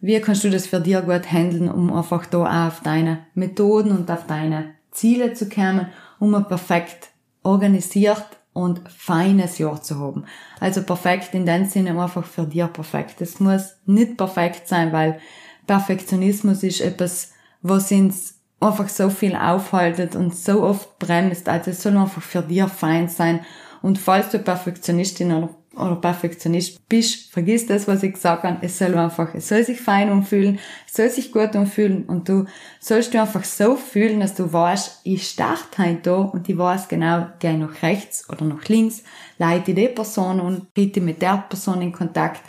wie 0.00 0.20
kannst 0.20 0.42
du 0.42 0.50
das 0.50 0.66
für 0.66 0.80
dir 0.80 1.02
gut 1.02 1.30
handeln, 1.30 1.70
um 1.70 1.92
einfach 1.92 2.26
da 2.26 2.66
auf 2.66 2.80
deine 2.80 3.20
Methoden 3.34 3.92
und 3.92 4.10
auf 4.10 4.26
deine 4.26 4.70
Ziele 4.90 5.32
zu 5.32 5.48
kommen, 5.48 5.86
um 6.18 6.34
ein 6.34 6.48
perfekt 6.48 7.10
organisiert 7.44 8.39
und 8.52 8.80
feines 8.88 9.58
Jahr 9.58 9.80
zu 9.80 9.98
haben. 9.98 10.24
Also 10.58 10.82
perfekt 10.82 11.34
in 11.34 11.46
dem 11.46 11.66
Sinne 11.66 12.00
einfach 12.00 12.24
für 12.24 12.46
dir 12.46 12.66
perfekt. 12.66 13.20
Es 13.20 13.40
muss 13.40 13.76
nicht 13.86 14.16
perfekt 14.16 14.68
sein, 14.68 14.92
weil 14.92 15.20
Perfektionismus 15.66 16.62
ist 16.62 16.80
etwas, 16.80 17.32
was 17.62 17.92
uns 17.92 18.40
einfach 18.58 18.88
so 18.88 19.08
viel 19.08 19.36
aufhaltet 19.36 20.16
und 20.16 20.34
so 20.34 20.62
oft 20.62 20.98
bremst. 20.98 21.48
Also 21.48 21.70
es 21.70 21.82
soll 21.82 21.96
einfach 21.96 22.22
für 22.22 22.42
dir 22.42 22.68
fein 22.68 23.08
sein. 23.08 23.44
Und 23.82 23.98
falls 23.98 24.30
du 24.30 24.38
Perfektionistin 24.38 25.32
oder 25.32 25.48
oder 25.76 25.96
Perfektionist 25.96 26.88
bist, 26.88 27.30
vergiss 27.32 27.66
das, 27.66 27.86
was 27.86 28.02
ich 28.02 28.14
gesagt 28.14 28.42
habe. 28.42 28.58
Es 28.62 28.78
soll 28.78 28.96
einfach, 28.96 29.34
es 29.34 29.48
soll 29.48 29.62
sich 29.62 29.80
fein 29.80 30.10
umfühlen, 30.10 30.58
es 30.86 30.94
soll 30.94 31.08
sich 31.10 31.32
gut 31.32 31.54
umfühlen 31.54 32.04
und 32.04 32.28
du 32.28 32.46
sollst 32.80 33.14
du 33.14 33.20
einfach 33.20 33.44
so 33.44 33.76
fühlen, 33.76 34.20
dass 34.20 34.34
du 34.34 34.52
weißt, 34.52 35.02
ich 35.04 35.28
starte 35.28 35.84
heute 35.84 36.00
da 36.02 36.16
und 36.16 36.48
ich 36.48 36.58
weiß 36.58 36.88
genau, 36.88 37.26
gehe 37.38 37.56
nach 37.56 37.82
rechts 37.82 38.28
oder 38.28 38.44
nach 38.44 38.66
links, 38.68 39.04
leite 39.38 39.74
die 39.74 39.88
Person 39.88 40.40
und 40.40 40.74
bitte 40.74 41.00
mit 41.00 41.22
der 41.22 41.44
Person 41.48 41.82
in 41.82 41.92
Kontakt. 41.92 42.42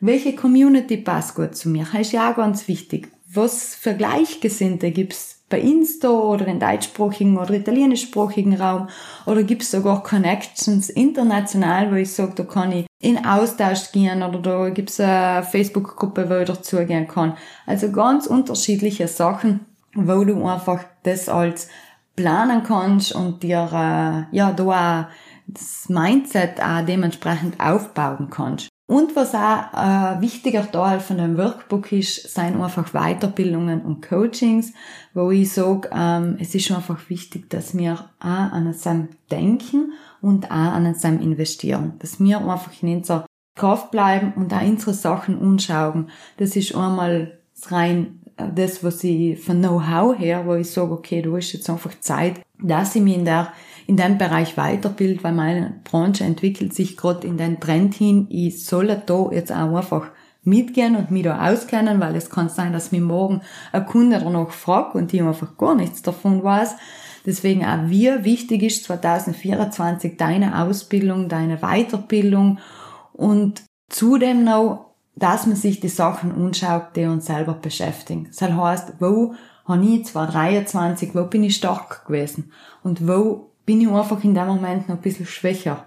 Welche 0.00 0.34
Community 0.34 0.96
passt 0.96 1.34
gut 1.34 1.54
zu 1.54 1.68
mir? 1.68 1.86
Das 1.92 2.00
ist 2.00 2.12
ja 2.12 2.30
auch 2.30 2.36
ganz 2.36 2.66
wichtig. 2.66 3.08
Was 3.34 3.74
für 3.74 3.94
Gleichgesinnte 3.94 4.90
gibt's 4.90 5.42
bei 5.48 5.60
Insta 5.60 6.08
oder 6.10 6.46
in 6.46 6.60
deutschsprachigen 6.60 7.38
oder 7.38 7.54
italienischsprachigen 7.54 8.60
Raum 8.60 8.88
oder 9.26 9.42
gibt 9.42 9.62
es 9.62 9.70
sogar 9.70 10.02
Connections 10.02 10.90
international, 10.90 11.90
wo 11.90 11.96
ich 11.96 12.12
sage, 12.12 12.32
da 12.34 12.44
kann 12.44 12.72
ich 12.72 12.86
in 13.00 13.24
Austausch 13.24 13.92
gehen 13.92 14.22
oder 14.22 14.38
da 14.38 14.68
gibt 14.70 14.90
es 14.90 15.00
eine 15.00 15.44
Facebook-Gruppe, 15.44 16.28
wo 16.28 16.36
ich 16.36 16.46
dazugehen 16.46 17.06
kann. 17.06 17.36
Also 17.66 17.90
ganz 17.90 18.26
unterschiedliche 18.26 19.08
Sachen, 19.08 19.60
wo 19.94 20.24
du 20.24 20.44
einfach 20.46 20.84
das 21.02 21.28
als 21.28 21.68
planen 22.16 22.62
kannst 22.62 23.14
und 23.14 23.42
dir 23.42 23.68
äh, 23.72 24.36
ja 24.36 24.52
da 24.52 24.62
auch 24.64 25.06
das 25.46 25.88
Mindset 25.88 26.62
auch 26.62 26.84
dementsprechend 26.84 27.60
aufbauen 27.60 28.28
kannst. 28.30 28.71
Und 28.86 29.16
was 29.16 29.34
auch 29.34 29.72
äh, 29.72 30.20
wichtiger 30.20 30.70
Teil 30.70 31.00
von 31.00 31.16
dem 31.16 31.38
Workbook 31.38 31.92
ist, 31.92 32.34
sind 32.34 32.60
einfach 32.60 32.92
Weiterbildungen 32.92 33.82
und 33.82 34.06
Coachings, 34.06 34.72
wo 35.14 35.30
ich 35.30 35.52
sage, 35.52 35.88
ähm, 35.92 36.36
es 36.40 36.54
ist 36.54 36.70
einfach 36.72 37.08
wichtig, 37.08 37.48
dass 37.48 37.76
wir 37.76 37.94
auch 38.20 38.26
an 38.26 38.72
seinem 38.74 39.08
Denken 39.30 39.92
und 40.20 40.50
auch 40.50 40.50
an 40.50 40.94
seinem 40.94 41.20
investieren. 41.20 41.94
Dass 42.00 42.20
wir 42.20 42.38
einfach 42.38 42.72
in 42.82 42.96
unserer 42.96 43.24
Kraft 43.54 43.90
bleiben 43.90 44.32
und 44.34 44.52
auch 44.52 44.62
unsere 44.62 44.94
Sachen 44.94 45.40
anschauen. 45.40 46.10
Das 46.38 46.56
ist 46.56 46.74
einmal 46.74 47.38
rein 47.66 48.20
äh, 48.36 48.48
das, 48.54 48.82
was 48.82 49.04
ich 49.04 49.40
von 49.40 49.60
Know-how 49.60 50.18
her, 50.18 50.46
wo 50.46 50.54
ich 50.54 50.70
sage, 50.70 50.92
okay, 50.92 51.22
du 51.22 51.36
hast 51.36 51.52
jetzt 51.52 51.70
einfach 51.70 51.98
Zeit, 52.00 52.40
dass 52.58 52.94
ich 52.94 53.02
mich 53.02 53.16
in 53.16 53.24
der 53.24 53.52
in 53.86 53.96
dem 53.96 54.18
Bereich 54.18 54.56
weiterbilde, 54.56 55.24
weil 55.24 55.32
meine 55.32 55.80
Branche 55.84 56.24
entwickelt 56.24 56.74
sich 56.74 56.96
gerade 56.96 57.26
in 57.26 57.36
den 57.36 57.60
Trend 57.60 57.94
hin. 57.94 58.26
Ich 58.30 58.64
soll 58.64 58.86
da 59.06 59.28
jetzt 59.30 59.52
auch 59.52 59.74
einfach 59.74 60.08
mitgehen 60.44 60.96
und 60.96 61.10
mich 61.10 61.22
da 61.22 61.50
auskennen, 61.50 62.00
weil 62.00 62.16
es 62.16 62.30
kann 62.30 62.48
sein, 62.48 62.72
dass 62.72 62.92
mir 62.92 63.00
morgen 63.00 63.42
ein 63.70 63.86
Kunde 63.86 64.18
danach 64.18 64.50
fragt 64.50 64.94
und 64.94 65.12
ich 65.12 65.22
einfach 65.22 65.56
gar 65.56 65.74
nichts 65.74 66.02
davon 66.02 66.42
weiß. 66.42 66.74
Deswegen 67.24 67.64
auch 67.64 67.88
wie 67.88 68.10
wichtig 68.24 68.62
ist 68.62 68.84
2024 68.84 70.16
deine 70.16 70.60
Ausbildung, 70.62 71.28
deine 71.28 71.58
Weiterbildung 71.58 72.58
und 73.12 73.62
zudem 73.88 74.42
noch, 74.44 74.96
dass 75.14 75.46
man 75.46 75.56
sich 75.56 75.78
die 75.78 75.88
Sachen 75.88 76.34
anschaut, 76.34 76.96
die 76.96 77.04
uns 77.04 77.26
selber 77.26 77.54
beschäftigen. 77.54 78.28
Das 78.36 78.50
heißt, 78.50 78.94
wo 78.98 79.34
habe 79.64 79.84
ich 79.84 80.06
2023, 80.06 81.14
wo 81.14 81.24
bin 81.24 81.44
ich 81.44 81.56
stark 81.56 82.06
gewesen 82.06 82.50
und 82.82 83.06
wo 83.06 83.51
bin 83.66 83.80
ich 83.80 83.88
einfach 83.88 84.22
in 84.24 84.34
dem 84.34 84.46
Moment 84.46 84.88
noch 84.88 84.96
ein 84.96 85.02
bisschen 85.02 85.26
schwächer. 85.26 85.84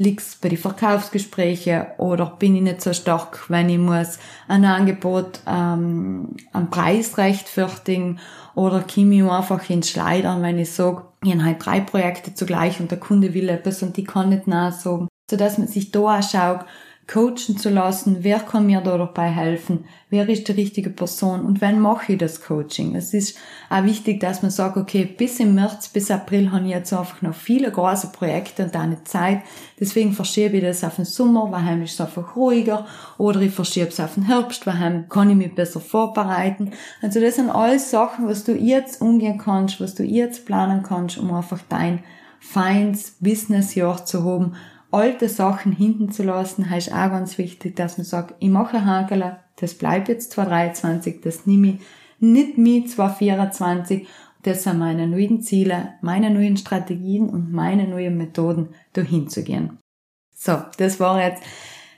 Liegt's 0.00 0.36
bei 0.36 0.48
den 0.48 0.58
Verkaufsgesprächen 0.58 1.86
oder 1.98 2.26
bin 2.38 2.54
ich 2.54 2.62
nicht 2.62 2.82
so 2.82 2.92
stark, 2.92 3.50
wenn 3.50 3.68
ich 3.68 3.78
muss 3.78 4.20
ein 4.46 4.64
Angebot 4.64 5.40
ähm, 5.44 6.36
am 6.52 6.70
Preis 6.70 7.18
rechtfertigen 7.18 8.20
oder 8.54 8.82
komme 8.82 9.16
ich 9.16 9.24
einfach 9.24 9.68
ins 9.68 9.90
Schleidern, 9.90 10.42
wenn 10.42 10.58
ich 10.58 10.72
sage, 10.72 11.02
ich 11.24 11.32
habe 11.32 11.44
halt 11.44 11.66
drei 11.66 11.80
Projekte 11.80 12.32
zugleich 12.32 12.78
und 12.78 12.92
der 12.92 13.00
Kunde 13.00 13.34
will 13.34 13.48
etwas 13.48 13.82
und 13.82 13.96
die 13.96 14.04
kann 14.04 14.28
nicht 14.28 14.46
nachsagen. 14.46 15.08
So 15.28 15.36
dass 15.36 15.58
man 15.58 15.66
sich 15.66 15.90
da 15.90 16.00
auch 16.00 16.22
schaut, 16.22 16.64
coachen 17.08 17.56
zu 17.56 17.70
lassen, 17.70 18.18
wer 18.20 18.38
kann 18.38 18.66
mir 18.66 18.82
da 18.82 18.98
dabei 18.98 19.30
helfen, 19.30 19.84
wer 20.10 20.28
ist 20.28 20.46
die 20.46 20.52
richtige 20.52 20.90
Person? 20.90 21.40
Und 21.40 21.62
wann 21.62 21.80
mache 21.80 22.12
ich 22.12 22.18
das 22.18 22.42
Coaching. 22.42 22.94
Es 22.94 23.14
ist 23.14 23.38
auch 23.70 23.84
wichtig, 23.84 24.20
dass 24.20 24.42
man 24.42 24.50
sagt, 24.50 24.76
okay, 24.76 25.06
bis 25.06 25.40
im 25.40 25.54
März, 25.54 25.88
bis 25.88 26.10
April 26.10 26.52
habe 26.52 26.66
ich 26.66 26.72
jetzt 26.72 26.92
einfach 26.92 27.22
noch 27.22 27.34
viele 27.34 27.72
große 27.72 28.08
Projekte 28.08 28.64
und 28.64 28.76
eine 28.76 29.02
Zeit, 29.04 29.40
deswegen 29.80 30.12
verschiebe 30.12 30.58
ich 30.58 30.62
das 30.62 30.84
auf 30.84 30.96
den 30.96 31.06
Sommer, 31.06 31.50
weil 31.50 31.82
ist 31.82 31.94
es 31.94 32.00
einfach 32.00 32.36
ruhiger. 32.36 32.86
Oder 33.16 33.40
ich 33.40 33.52
verschiebe 33.52 33.88
es 33.88 34.00
auf 34.00 34.14
den 34.14 34.24
Herbst, 34.24 34.66
weil 34.66 35.06
kann 35.08 35.30
ich 35.30 35.36
mich 35.36 35.54
besser 35.54 35.80
vorbereiten. 35.80 36.72
Also 37.00 37.20
das 37.20 37.36
sind 37.36 37.48
alles 37.48 37.90
Sachen, 37.90 38.28
was 38.28 38.44
du 38.44 38.52
jetzt 38.52 39.00
umgehen 39.00 39.38
kannst, 39.38 39.80
was 39.80 39.94
du 39.94 40.04
jetzt 40.04 40.44
planen 40.44 40.82
kannst, 40.82 41.16
um 41.16 41.32
einfach 41.32 41.60
dein 41.70 42.00
feins 42.38 43.16
Businessjahr 43.18 44.04
zu 44.04 44.24
haben 44.24 44.54
alte 44.90 45.28
Sachen 45.28 45.72
hinten 45.72 46.10
zu 46.10 46.22
lassen, 46.22 46.70
heißt 46.70 46.92
auch 46.92 47.10
ganz 47.10 47.38
wichtig, 47.38 47.76
dass 47.76 47.98
man 47.98 48.04
sagt, 48.04 48.34
ich 48.38 48.48
mache 48.48 48.84
Hagel, 48.84 49.36
das 49.56 49.74
bleibt 49.74 50.08
jetzt 50.08 50.32
2023, 50.32 51.20
das 51.20 51.46
nehme 51.46 51.68
ich 51.68 51.80
nicht 52.20 52.58
mit 52.58 52.90
2024. 52.90 54.06
Das 54.42 54.62
sind 54.62 54.78
meine 54.78 55.06
neuen 55.06 55.42
Ziele, 55.42 55.94
meine 56.00 56.30
neuen 56.30 56.56
Strategien 56.56 57.28
und 57.28 57.52
meine 57.52 57.88
neuen 57.88 58.16
Methoden, 58.16 58.68
dahin 58.92 59.28
zu 59.28 59.42
gehen. 59.42 59.78
So, 60.34 60.62
das 60.78 61.00
war 61.00 61.20
jetzt 61.22 61.42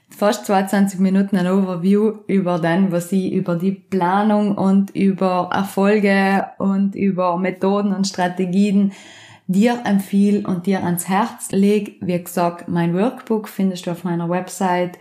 fast 0.08 0.46
22 0.46 0.98
Minuten 0.98 1.36
ein 1.36 1.46
Overview 1.46 2.20
über 2.26 2.58
den, 2.58 2.90
was 2.92 3.12
ich 3.12 3.32
über 3.32 3.56
die 3.56 3.72
Planung 3.72 4.56
und 4.56 4.90
über 4.96 5.50
Erfolge 5.52 6.46
und 6.58 6.94
über 6.94 7.36
Methoden 7.36 7.92
und 7.92 8.06
Strategien 8.06 8.92
dir 9.52 9.82
empfehle 9.84 10.46
und 10.46 10.66
dir 10.66 10.84
ans 10.84 11.08
Herz 11.08 11.50
leg. 11.50 11.98
Wie 12.00 12.22
gesagt, 12.22 12.68
mein 12.68 12.94
Workbook 12.94 13.48
findest 13.48 13.86
du 13.86 13.90
auf 13.90 14.04
meiner 14.04 14.28
Website 14.28 14.98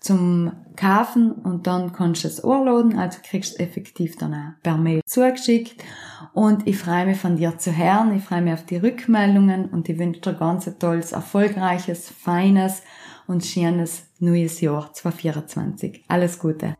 zum 0.00 0.52
Kaufen 0.76 1.32
und 1.32 1.66
dann 1.66 1.92
kannst 1.92 2.24
du 2.24 2.28
es 2.28 2.42
urladen, 2.42 2.98
also 2.98 3.18
kriegst 3.22 3.58
du 3.58 3.62
effektiv 3.62 4.16
dann 4.16 4.32
auch 4.32 4.62
per 4.62 4.78
Mail 4.78 5.02
zugeschickt. 5.04 5.84
Und 6.32 6.66
ich 6.66 6.78
freue 6.78 7.04
mich 7.04 7.18
von 7.18 7.36
dir 7.36 7.58
zu 7.58 7.76
hören, 7.76 8.16
ich 8.16 8.24
freue 8.24 8.40
mich 8.40 8.54
auf 8.54 8.64
die 8.64 8.78
Rückmeldungen 8.78 9.66
und 9.66 9.88
ich 9.90 9.98
wünsche 9.98 10.22
dir 10.22 10.32
ganz 10.32 10.66
ein 10.66 10.78
tolles, 10.78 11.12
erfolgreiches, 11.12 12.08
feines 12.08 12.82
und 13.26 13.44
schönes 13.44 14.04
neues 14.18 14.62
Jahr 14.62 14.90
2024. 14.94 16.04
Alles 16.08 16.38
Gute! 16.38 16.79